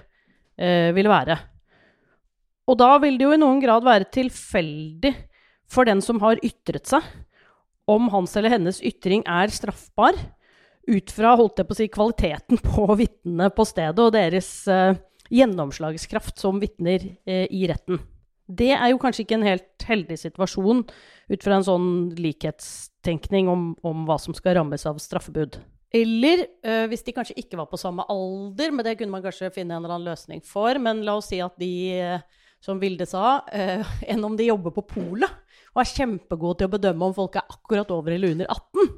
eh, 0.59 0.93
vil 0.95 1.09
være. 1.11 1.37
Og 2.67 2.77
da 2.79 2.89
vil 3.01 3.17
det 3.19 3.27
jo 3.27 3.35
i 3.35 3.41
noen 3.41 3.61
grad 3.63 3.85
være 3.87 4.09
tilfeldig 4.13 5.13
for 5.71 5.87
den 5.87 6.01
som 6.03 6.19
har 6.23 6.39
ytret 6.45 6.87
seg, 6.89 7.03
om 7.87 8.09
hans 8.11 8.35
eller 8.35 8.51
hennes 8.51 8.81
ytring 8.83 9.23
er 9.31 9.51
straffbar 9.53 10.17
ut 10.87 11.11
fra 11.11 11.35
holdt 11.39 11.59
jeg 11.59 11.67
på 11.67 11.75
å 11.75 11.77
si, 11.79 11.87
kvaliteten 11.91 12.61
på 12.63 12.87
vitnene 12.99 13.49
på 13.55 13.65
stedet 13.67 14.03
og 14.03 14.13
deres 14.15 14.49
eh, 14.71 14.99
gjennomslagskraft 15.33 16.39
som 16.39 16.61
vitner 16.61 17.03
eh, 17.27 17.45
i 17.51 17.65
retten. 17.69 17.99
Det 18.47 18.71
er 18.71 18.93
jo 18.93 18.99
kanskje 19.01 19.25
ikke 19.25 19.39
en 19.41 19.47
helt 19.47 19.87
heldig 19.87 20.17
situasjon 20.21 20.85
ut 20.87 21.43
fra 21.43 21.57
en 21.57 21.65
sånn 21.67 21.89
likhetstenkning 22.15 23.49
om, 23.51 23.73
om 23.83 24.05
hva 24.07 24.15
som 24.23 24.35
skal 24.35 24.55
rammes 24.59 24.87
av 24.87 25.01
straffebud. 25.03 25.59
Eller 25.95 26.43
øh, 26.67 26.85
hvis 26.91 27.05
de 27.05 27.13
kanskje 27.15 27.37
ikke 27.39 27.57
var 27.59 27.69
på 27.71 27.79
samme 27.79 28.03
alder, 28.11 28.73
men 28.75 28.85
det 28.85 28.97
kunne 28.99 29.13
man 29.13 29.23
kanskje 29.23 29.53
finne 29.55 29.77
en 29.77 29.85
eller 29.85 29.95
annen 29.95 30.09
løsning 30.09 30.43
for. 30.43 30.79
Men 30.83 31.03
la 31.07 31.15
oss 31.19 31.31
si 31.31 31.39
at 31.43 31.55
de, 31.61 31.71
øh, 32.03 32.19
som 32.63 32.81
Vilde 32.81 33.07
sa, 33.07 33.39
øh, 33.59 33.93
enn 34.11 34.25
om 34.27 34.35
de 34.37 34.49
jobber 34.49 34.75
på 34.75 34.87
polet 34.97 35.43
og 35.73 35.83
er 35.83 35.93
kjempegode 35.93 36.59
til 36.59 36.67
å 36.67 36.73
bedømme 36.73 37.07
om 37.07 37.15
folk 37.15 37.37
er 37.37 37.45
akkurat 37.53 37.91
over 37.93 38.15
eller 38.15 38.33
under 38.33 38.49
18. 38.49 38.95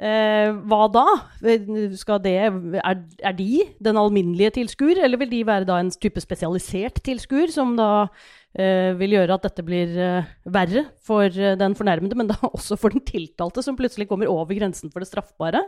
hva 0.00 0.78
da? 0.88 1.02
Det, 1.44 2.30
er, 2.32 2.54
er, 2.80 3.34
de 3.36 3.48
den 3.84 3.98
alminnelige 4.00 4.54
tilskuer, 4.56 5.02
eller 5.04 5.20
vil 5.20 5.28
de 5.28 5.42
være 5.44 5.76
en 5.76 5.90
type 5.92 6.22
spesialisert 6.24 7.02
tilskuer, 7.04 7.52
som 7.52 7.74
da 7.76 8.06
vil 8.96 9.18
gjøre 9.18 9.36
at 9.36 9.44
dette 9.44 9.66
blir 9.66 9.92
verre 10.48 10.86
for 11.04 11.28
den 11.28 11.76
fornærmede, 11.76 12.16
men 12.16 12.32
da 12.32 12.38
også 12.48 12.80
for 12.80 12.96
den 12.96 13.04
tiltalte, 13.04 13.60
som 13.60 13.76
plutselig 13.76 14.08
kommer 14.08 14.32
over 14.32 14.56
grensen 14.56 14.88
for 14.88 15.04
det 15.04 15.10
straffbare? 15.10 15.66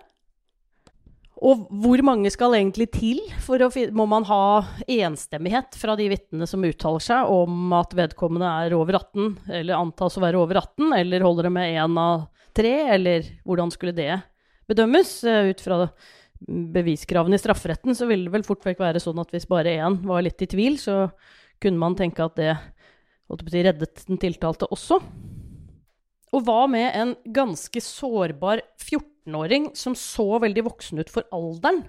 Og 1.43 1.65
hvor 1.83 1.99
mange 2.07 2.31
skal 2.31 2.55
egentlig 2.55 2.87
til? 2.95 3.19
For 3.43 3.63
å, 3.65 3.69
må 3.91 4.07
man 4.07 4.27
ha 4.29 4.43
enstemmighet 4.87 5.75
fra 5.79 5.97
de 5.99 6.07
vitnene 6.13 6.47
som 6.47 6.63
uttaler 6.63 7.03
seg 7.03 7.31
om 7.35 7.73
at 7.75 7.97
vedkommende 7.99 8.51
er 8.63 8.77
over 8.77 9.01
18, 9.01 9.51
eller 9.59 9.81
antas 9.81 10.19
å 10.19 10.23
være 10.23 10.39
over 10.39 10.61
18, 10.61 10.93
eller 11.01 11.27
holder 11.27 11.49
det 11.49 11.55
med 11.57 11.79
én 11.83 11.99
av 11.99 12.29
tre, 12.55 12.75
eller 12.95 13.27
hvordan 13.43 13.75
skulle 13.75 13.97
det 13.97 14.21
bedømmes? 14.71 15.17
Eh, 15.27 15.51
ut 15.51 15.65
fra 15.65 15.81
beviskravene 16.43 17.39
i 17.39 17.43
strafferetten 17.43 17.95
så 17.95 18.07
ville 18.11 18.27
det 18.27 18.35
vel 18.35 18.47
fort 18.47 18.65
vekk 18.67 18.81
være 18.83 19.03
sånn 19.03 19.21
at 19.23 19.35
hvis 19.35 19.47
bare 19.51 19.77
én 19.83 19.99
var 20.07 20.23
litt 20.27 20.43
i 20.43 20.51
tvil, 20.51 20.79
så 20.79 21.09
kunne 21.63 21.83
man 21.83 21.99
tenke 21.99 22.23
at 22.27 22.39
det 22.39 22.55
reddet 23.67 24.07
den 24.07 24.19
tiltalte 24.23 24.71
også. 24.71 24.99
Og 26.33 26.47
hva 26.47 26.65
med 26.71 26.95
en 26.97 27.17
ganske 27.35 27.81
sårbar 27.85 28.63
14 28.81 29.13
14-åring 29.23 29.71
som 29.75 29.95
så 29.95 30.39
veldig 30.43 30.65
voksen 30.67 30.99
ut 30.99 31.11
for 31.11 31.27
alderen. 31.33 31.85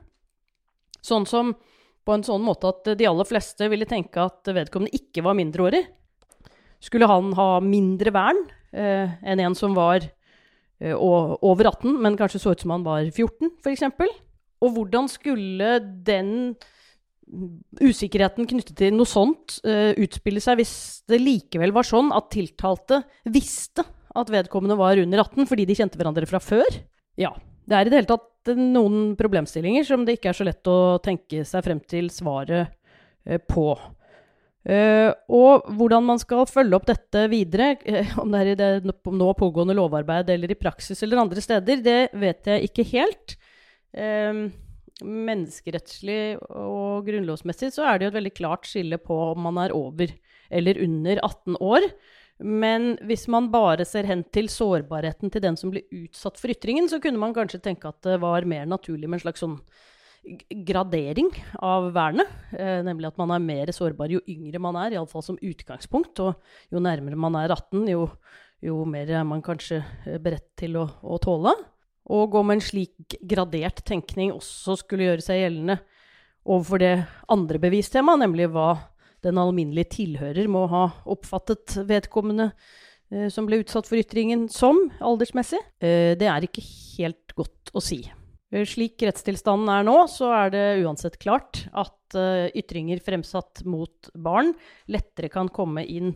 Sånn 1.01 1.25
som 1.25 1.53
på 2.03 2.13
en 2.13 2.23
sånn 2.23 2.43
måte 2.43 2.67
at 2.69 2.97
de 2.97 3.07
aller 3.07 3.27
fleste 3.27 3.67
ville 3.71 3.87
tenke 3.87 4.21
at 4.21 4.47
vedkommende 4.47 4.93
ikke 4.95 5.23
var 5.23 5.35
mindreårig. 5.35 5.85
Skulle 6.83 7.07
han 7.07 7.31
ha 7.37 7.59
mindre 7.63 8.11
vern 8.11 8.43
eh, 8.75 9.15
enn 9.23 9.39
en 9.39 9.55
som 9.55 9.73
var 9.75 10.03
eh, 10.03 10.93
over 10.93 11.69
18, 11.71 11.95
men 12.03 12.17
kanskje 12.19 12.43
så 12.43 12.53
ut 12.53 12.63
som 12.63 12.75
han 12.75 12.83
var 12.83 13.07
14, 13.07 13.55
f.eks.? 13.63 13.87
Og 14.63 14.75
hvordan 14.75 15.07
skulle 15.11 15.77
den 16.03 16.55
usikkerheten 17.79 18.45
knyttet 18.45 18.75
til 18.77 18.93
noe 18.93 19.07
sånt 19.07 19.57
eh, 19.65 19.95
utspille 19.95 20.43
seg 20.43 20.59
hvis 20.59 20.75
det 21.09 21.21
likevel 21.23 21.71
var 21.73 21.87
sånn 21.87 22.11
at 22.13 22.27
tiltalte 22.35 22.99
visste 23.31 23.85
at 24.19 24.29
vedkommende 24.33 24.77
var 24.79 24.99
under 25.01 25.23
18 25.23 25.49
fordi 25.49 25.65
de 25.69 25.77
kjente 25.77 25.99
hverandre 25.99 26.29
fra 26.29 26.41
før? 26.43 26.79
Ja. 27.19 27.33
Det 27.63 27.77
er 27.77 27.87
i 27.87 27.91
det 27.91 27.99
hele 28.01 28.11
tatt 28.11 28.53
noen 28.59 29.13
problemstillinger 29.19 29.85
som 29.87 30.03
det 30.03 30.17
ikke 30.17 30.33
er 30.33 30.37
så 30.37 30.47
lett 30.47 30.67
å 30.67 30.99
tenke 31.03 31.45
seg 31.47 31.63
frem 31.63 31.79
til 31.87 32.09
svaret 32.11 32.73
eh, 33.23 33.39
på. 33.39 33.69
Uh, 34.63 35.11
og 35.27 35.65
hvordan 35.75 36.05
man 36.07 36.19
skal 36.21 36.45
følge 36.47 36.77
opp 36.77 36.85
dette 36.87 37.25
videre, 37.31 37.73
om 38.21 38.31
det 38.31 38.41
er 38.41 38.51
i 38.51 38.59
det 38.59 38.69
nå 38.87 39.29
pågående 39.39 39.75
lovarbeid 39.75 40.31
eller 40.31 40.53
i 40.53 40.59
praksis 40.59 41.03
eller 41.03 41.23
andre 41.23 41.43
steder, 41.43 41.81
det 41.83 42.01
vet 42.19 42.51
jeg 42.51 42.69
ikke 42.69 42.87
helt. 42.93 43.35
Menneskerettslig 45.03 46.37
og 46.39 47.03
grunnlovsmessig 47.05 47.73
så 47.75 47.85
er 47.89 47.99
det 47.99 48.07
jo 48.07 48.13
et 48.13 48.19
veldig 48.19 48.33
klart 48.39 48.69
skille 48.69 48.97
på 49.01 49.17
om 49.33 49.43
man 49.49 49.59
er 49.65 49.75
over 49.75 50.11
eller 50.53 50.79
under 50.85 51.19
18 51.19 51.59
år. 51.59 51.87
Men 52.41 52.95
hvis 53.05 53.27
man 53.31 53.51
bare 53.53 53.85
ser 53.85 54.07
hen 54.09 54.23
til 54.33 54.49
sårbarheten 54.51 55.31
til 55.31 55.43
den 55.43 55.57
som 55.59 55.71
blir 55.73 55.85
utsatt 55.93 56.39
for 56.41 56.51
ytringen, 56.51 56.89
så 56.89 56.99
kunne 57.03 57.21
man 57.21 57.35
kanskje 57.35 57.61
tenke 57.63 57.91
at 57.91 57.99
det 58.05 58.19
var 58.23 58.47
mer 58.49 58.65
naturlig 58.69 59.09
med 59.09 59.19
en 59.19 59.25
slags 59.27 59.43
sånn 59.43 59.59
gradering 60.65 61.29
av 61.59 61.89
vernet. 61.95 62.29
Eh, 62.55 62.79
nemlig 62.85 63.11
at 63.11 63.19
man 63.19 63.33
er 63.35 63.43
mer 63.43 63.71
sårbar 63.75 64.11
jo 64.13 64.23
yngre 64.29 64.61
man 64.63 64.77
er, 64.79 64.95
iallfall 64.95 65.25
som 65.25 65.39
utgangspunkt. 65.41 66.19
Og 66.23 66.73
jo 66.73 66.81
nærmere 66.83 67.19
man 67.19 67.37
er 67.39 67.53
18, 67.53 67.85
jo, 67.91 68.07
jo 68.63 68.81
mer 68.89 69.11
er 69.11 69.27
man 69.27 69.43
kanskje 69.45 69.83
beredt 70.23 70.49
til 70.59 70.79
å, 70.79 70.87
å 71.03 71.19
tåle. 71.21 71.53
Og 72.13 72.35
om 72.35 72.51
en 72.51 72.63
slik 72.63 73.17
gradert 73.23 73.83
tenkning 73.87 74.33
også 74.35 74.75
skulle 74.81 75.07
gjøre 75.11 75.23
seg 75.23 75.43
gjeldende 75.43 75.77
overfor 76.43 76.81
det 76.81 76.95
andre 77.31 77.59
bevistemaet, 77.63 78.19
nemlig 78.25 78.49
hva 78.51 78.73
den 79.23 79.39
alminnelige 79.41 79.91
tilhører 79.99 80.49
må 80.51 80.65
ha 80.71 80.87
oppfattet 81.09 81.77
vedkommende 81.89 82.51
eh, 83.11 83.29
som 83.33 83.47
ble 83.47 83.61
utsatt 83.63 83.89
for 83.89 83.99
ytringen 83.99 84.49
som 84.51 84.85
aldersmessig, 85.03 85.61
eh, 85.83 86.13
det 86.19 86.29
er 86.29 86.47
ikke 86.47 86.65
helt 86.97 87.35
godt 87.37 87.73
å 87.73 87.83
si. 87.83 88.03
Eh, 88.53 88.65
slik 88.69 89.01
rettstilstanden 89.01 89.71
er 89.73 89.87
nå, 89.87 89.95
så 90.11 90.29
er 90.43 90.53
det 90.53 90.65
uansett 90.83 91.17
klart 91.21 91.65
at 91.71 92.17
uh, 92.17 92.45
ytringer 92.53 93.01
fremsatt 93.01 93.63
mot 93.65 94.11
barn 94.13 94.53
lettere 94.91 95.31
kan 95.33 95.49
komme 95.49 95.81
inn 95.89 96.13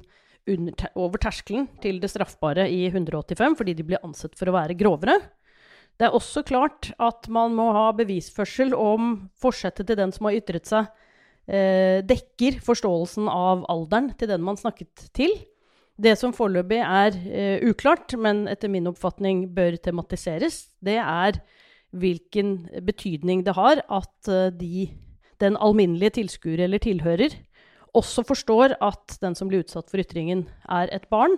under, 0.47 0.91
over 0.95 1.21
terskelen 1.21 1.65
til 1.81 1.97
det 2.03 2.11
straffbare 2.13 2.67
i 2.69 2.85
185, 2.91 3.57
fordi 3.57 3.73
de 3.77 3.87
blir 3.87 4.05
ansett 4.05 4.37
for 4.37 4.49
å 4.49 4.55
være 4.55 4.77
grovere. 4.77 5.17
Det 5.97 6.05
er 6.05 6.13
også 6.13 6.43
klart 6.45 6.91
at 7.01 7.25
man 7.33 7.55
må 7.57 7.71
ha 7.73 7.89
bevisførsel 7.97 8.75
om 8.77 9.31
forsettet 9.41 9.89
til 9.89 9.97
den 9.97 10.13
som 10.13 10.29
har 10.29 10.37
ytret 10.37 10.69
seg, 10.69 10.91
dekker 11.47 12.57
forståelsen 12.59 13.29
av 13.31 13.61
alderen 13.71 14.09
til 14.19 14.27
den 14.27 14.41
man 14.43 14.59
snakket 14.59 15.05
til. 15.15 15.31
Det 15.97 16.11
som 16.19 16.33
foreløpig 16.35 16.81
er 16.83 17.15
uh, 17.15 17.69
uklart, 17.71 18.11
men 18.19 18.43
etter 18.51 18.67
min 18.69 18.89
oppfatning 18.91 19.47
bør 19.55 19.79
tematiseres, 19.81 20.65
det 20.83 20.99
er 20.99 21.39
hvilken 21.95 22.67
betydning 22.85 23.43
det 23.47 23.55
har 23.55 23.81
at 23.81 24.29
eh, 24.29 24.49
de, 24.53 24.87
den 25.41 25.55
alminnelige 25.63 26.17
tilskuer 26.19 26.65
eller 26.65 26.81
tilhører 26.83 27.35
også 27.97 28.25
forstår 28.27 28.75
at 28.83 29.17
den 29.23 29.35
som 29.37 29.49
blir 29.49 29.63
utsatt 29.63 29.89
for 29.89 30.01
ytringen, 30.03 30.45
er 30.69 30.91
et 30.93 31.07
barn. 31.09 31.37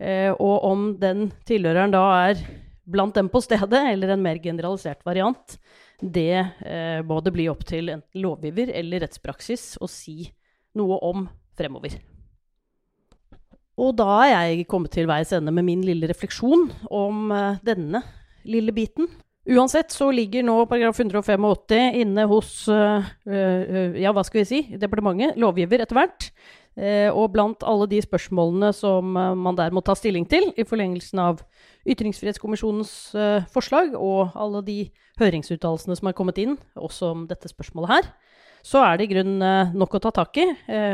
Eh, 0.00 0.30
og 0.32 0.64
om 0.64 0.84
den 1.00 1.30
tilhøreren 1.48 1.92
da 1.92 2.04
er 2.30 2.44
blant 2.88 3.18
dem 3.18 3.28
på 3.32 3.42
stedet, 3.44 3.82
eller 3.92 4.14
en 4.14 4.24
mer 4.24 4.40
generalisert 4.42 5.02
variant, 5.04 5.58
det 6.02 6.38
eh, 6.66 7.00
må 7.06 7.20
det 7.22 7.32
bli 7.34 7.46
opp 7.52 7.62
til 7.68 7.92
enten 7.92 8.22
lovgiver 8.24 8.72
eller 8.74 9.04
rettspraksis 9.06 9.76
å 9.82 9.88
si 9.90 10.26
noe 10.78 10.98
om 11.06 11.28
fremover. 11.58 11.98
Og 13.80 13.94
da 13.96 14.08
er 14.26 14.32
jeg 14.34 14.66
kommet 14.70 14.92
til 14.92 15.08
veis 15.08 15.32
ende 15.32 15.54
med 15.54 15.64
min 15.66 15.84
lille 15.86 16.08
refleksjon 16.10 16.68
om 16.92 17.30
eh, 17.32 17.60
denne 17.64 18.02
lille 18.48 18.74
biten. 18.74 19.08
Uansett 19.42 19.90
så 19.90 20.10
ligger 20.14 20.44
nå 20.46 20.60
paragraf 20.70 21.00
185 21.02 21.98
inne 21.98 22.26
hos 22.30 22.50
uh, 22.70 23.02
uh, 23.26 23.96
ja, 23.98 24.12
hva 24.14 24.22
skal 24.22 24.44
vi 24.44 24.44
si, 24.46 24.60
departementet, 24.78 25.34
lovgiver 25.42 25.82
etter 25.82 25.98
hvert. 25.98 26.28
Uh, 26.72 27.10
og 27.12 27.34
blant 27.34 27.64
alle 27.68 27.84
de 27.90 27.98
spørsmålene 28.00 28.70
som 28.72 29.10
man 29.12 29.58
der 29.58 29.74
må 29.76 29.82
ta 29.84 29.92
stilling 29.98 30.24
til 30.30 30.48
i 30.56 30.64
forlengelsen 30.64 31.20
av 31.20 31.42
Ytringsfrihetskommisjonens 31.84 32.94
forslag 33.52 33.96
og 33.98 34.32
alle 34.38 34.62
de 34.64 34.78
høringsuttalelsene 35.20 35.98
som 35.98 36.08
har 36.08 36.16
kommet 36.16 36.38
inn, 36.40 36.56
også 36.78 37.10
om 37.12 37.26
dette 37.28 37.50
spørsmålet 37.50 37.92
her, 37.92 38.10
så 38.62 38.86
er 38.86 38.96
det 38.96 39.08
i 39.08 39.12
grunnen 39.16 39.74
nok 39.74 39.98
å 39.98 40.04
ta 40.06 40.14
tak 40.22 40.38
i, 40.38 40.46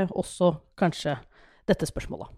også 0.08 0.54
kanskje 0.80 1.18
dette 1.68 1.86
spørsmålet. 1.86 2.32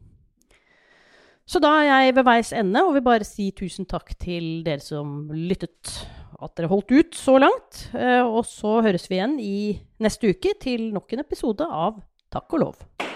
Så 1.51 1.59
da 1.59 1.73
er 1.81 1.89
jeg 1.89 2.15
ved 2.15 2.27
veis 2.29 2.53
ende 2.55 2.83
og 2.87 2.95
vil 2.95 3.03
bare 3.03 3.27
si 3.27 3.49
tusen 3.57 3.89
takk 3.91 4.13
til 4.23 4.63
dere 4.67 4.83
som 4.85 5.25
lyttet. 5.35 5.97
At 6.41 6.55
dere 6.57 6.71
holdt 6.71 6.95
ut 6.95 7.19
så 7.19 7.35
langt. 7.43 7.83
Eh, 7.91 8.23
og 8.23 8.47
så 8.49 8.79
høres 8.87 9.11
vi 9.11 9.19
igjen 9.19 9.37
i 9.43 9.59
neste 10.01 10.31
uke 10.31 10.55
til 10.63 10.89
nok 10.95 11.11
en 11.13 11.27
episode 11.27 11.67
av 11.67 11.99
Takk 12.31 12.55
og 12.55 12.63
lov. 12.63 13.10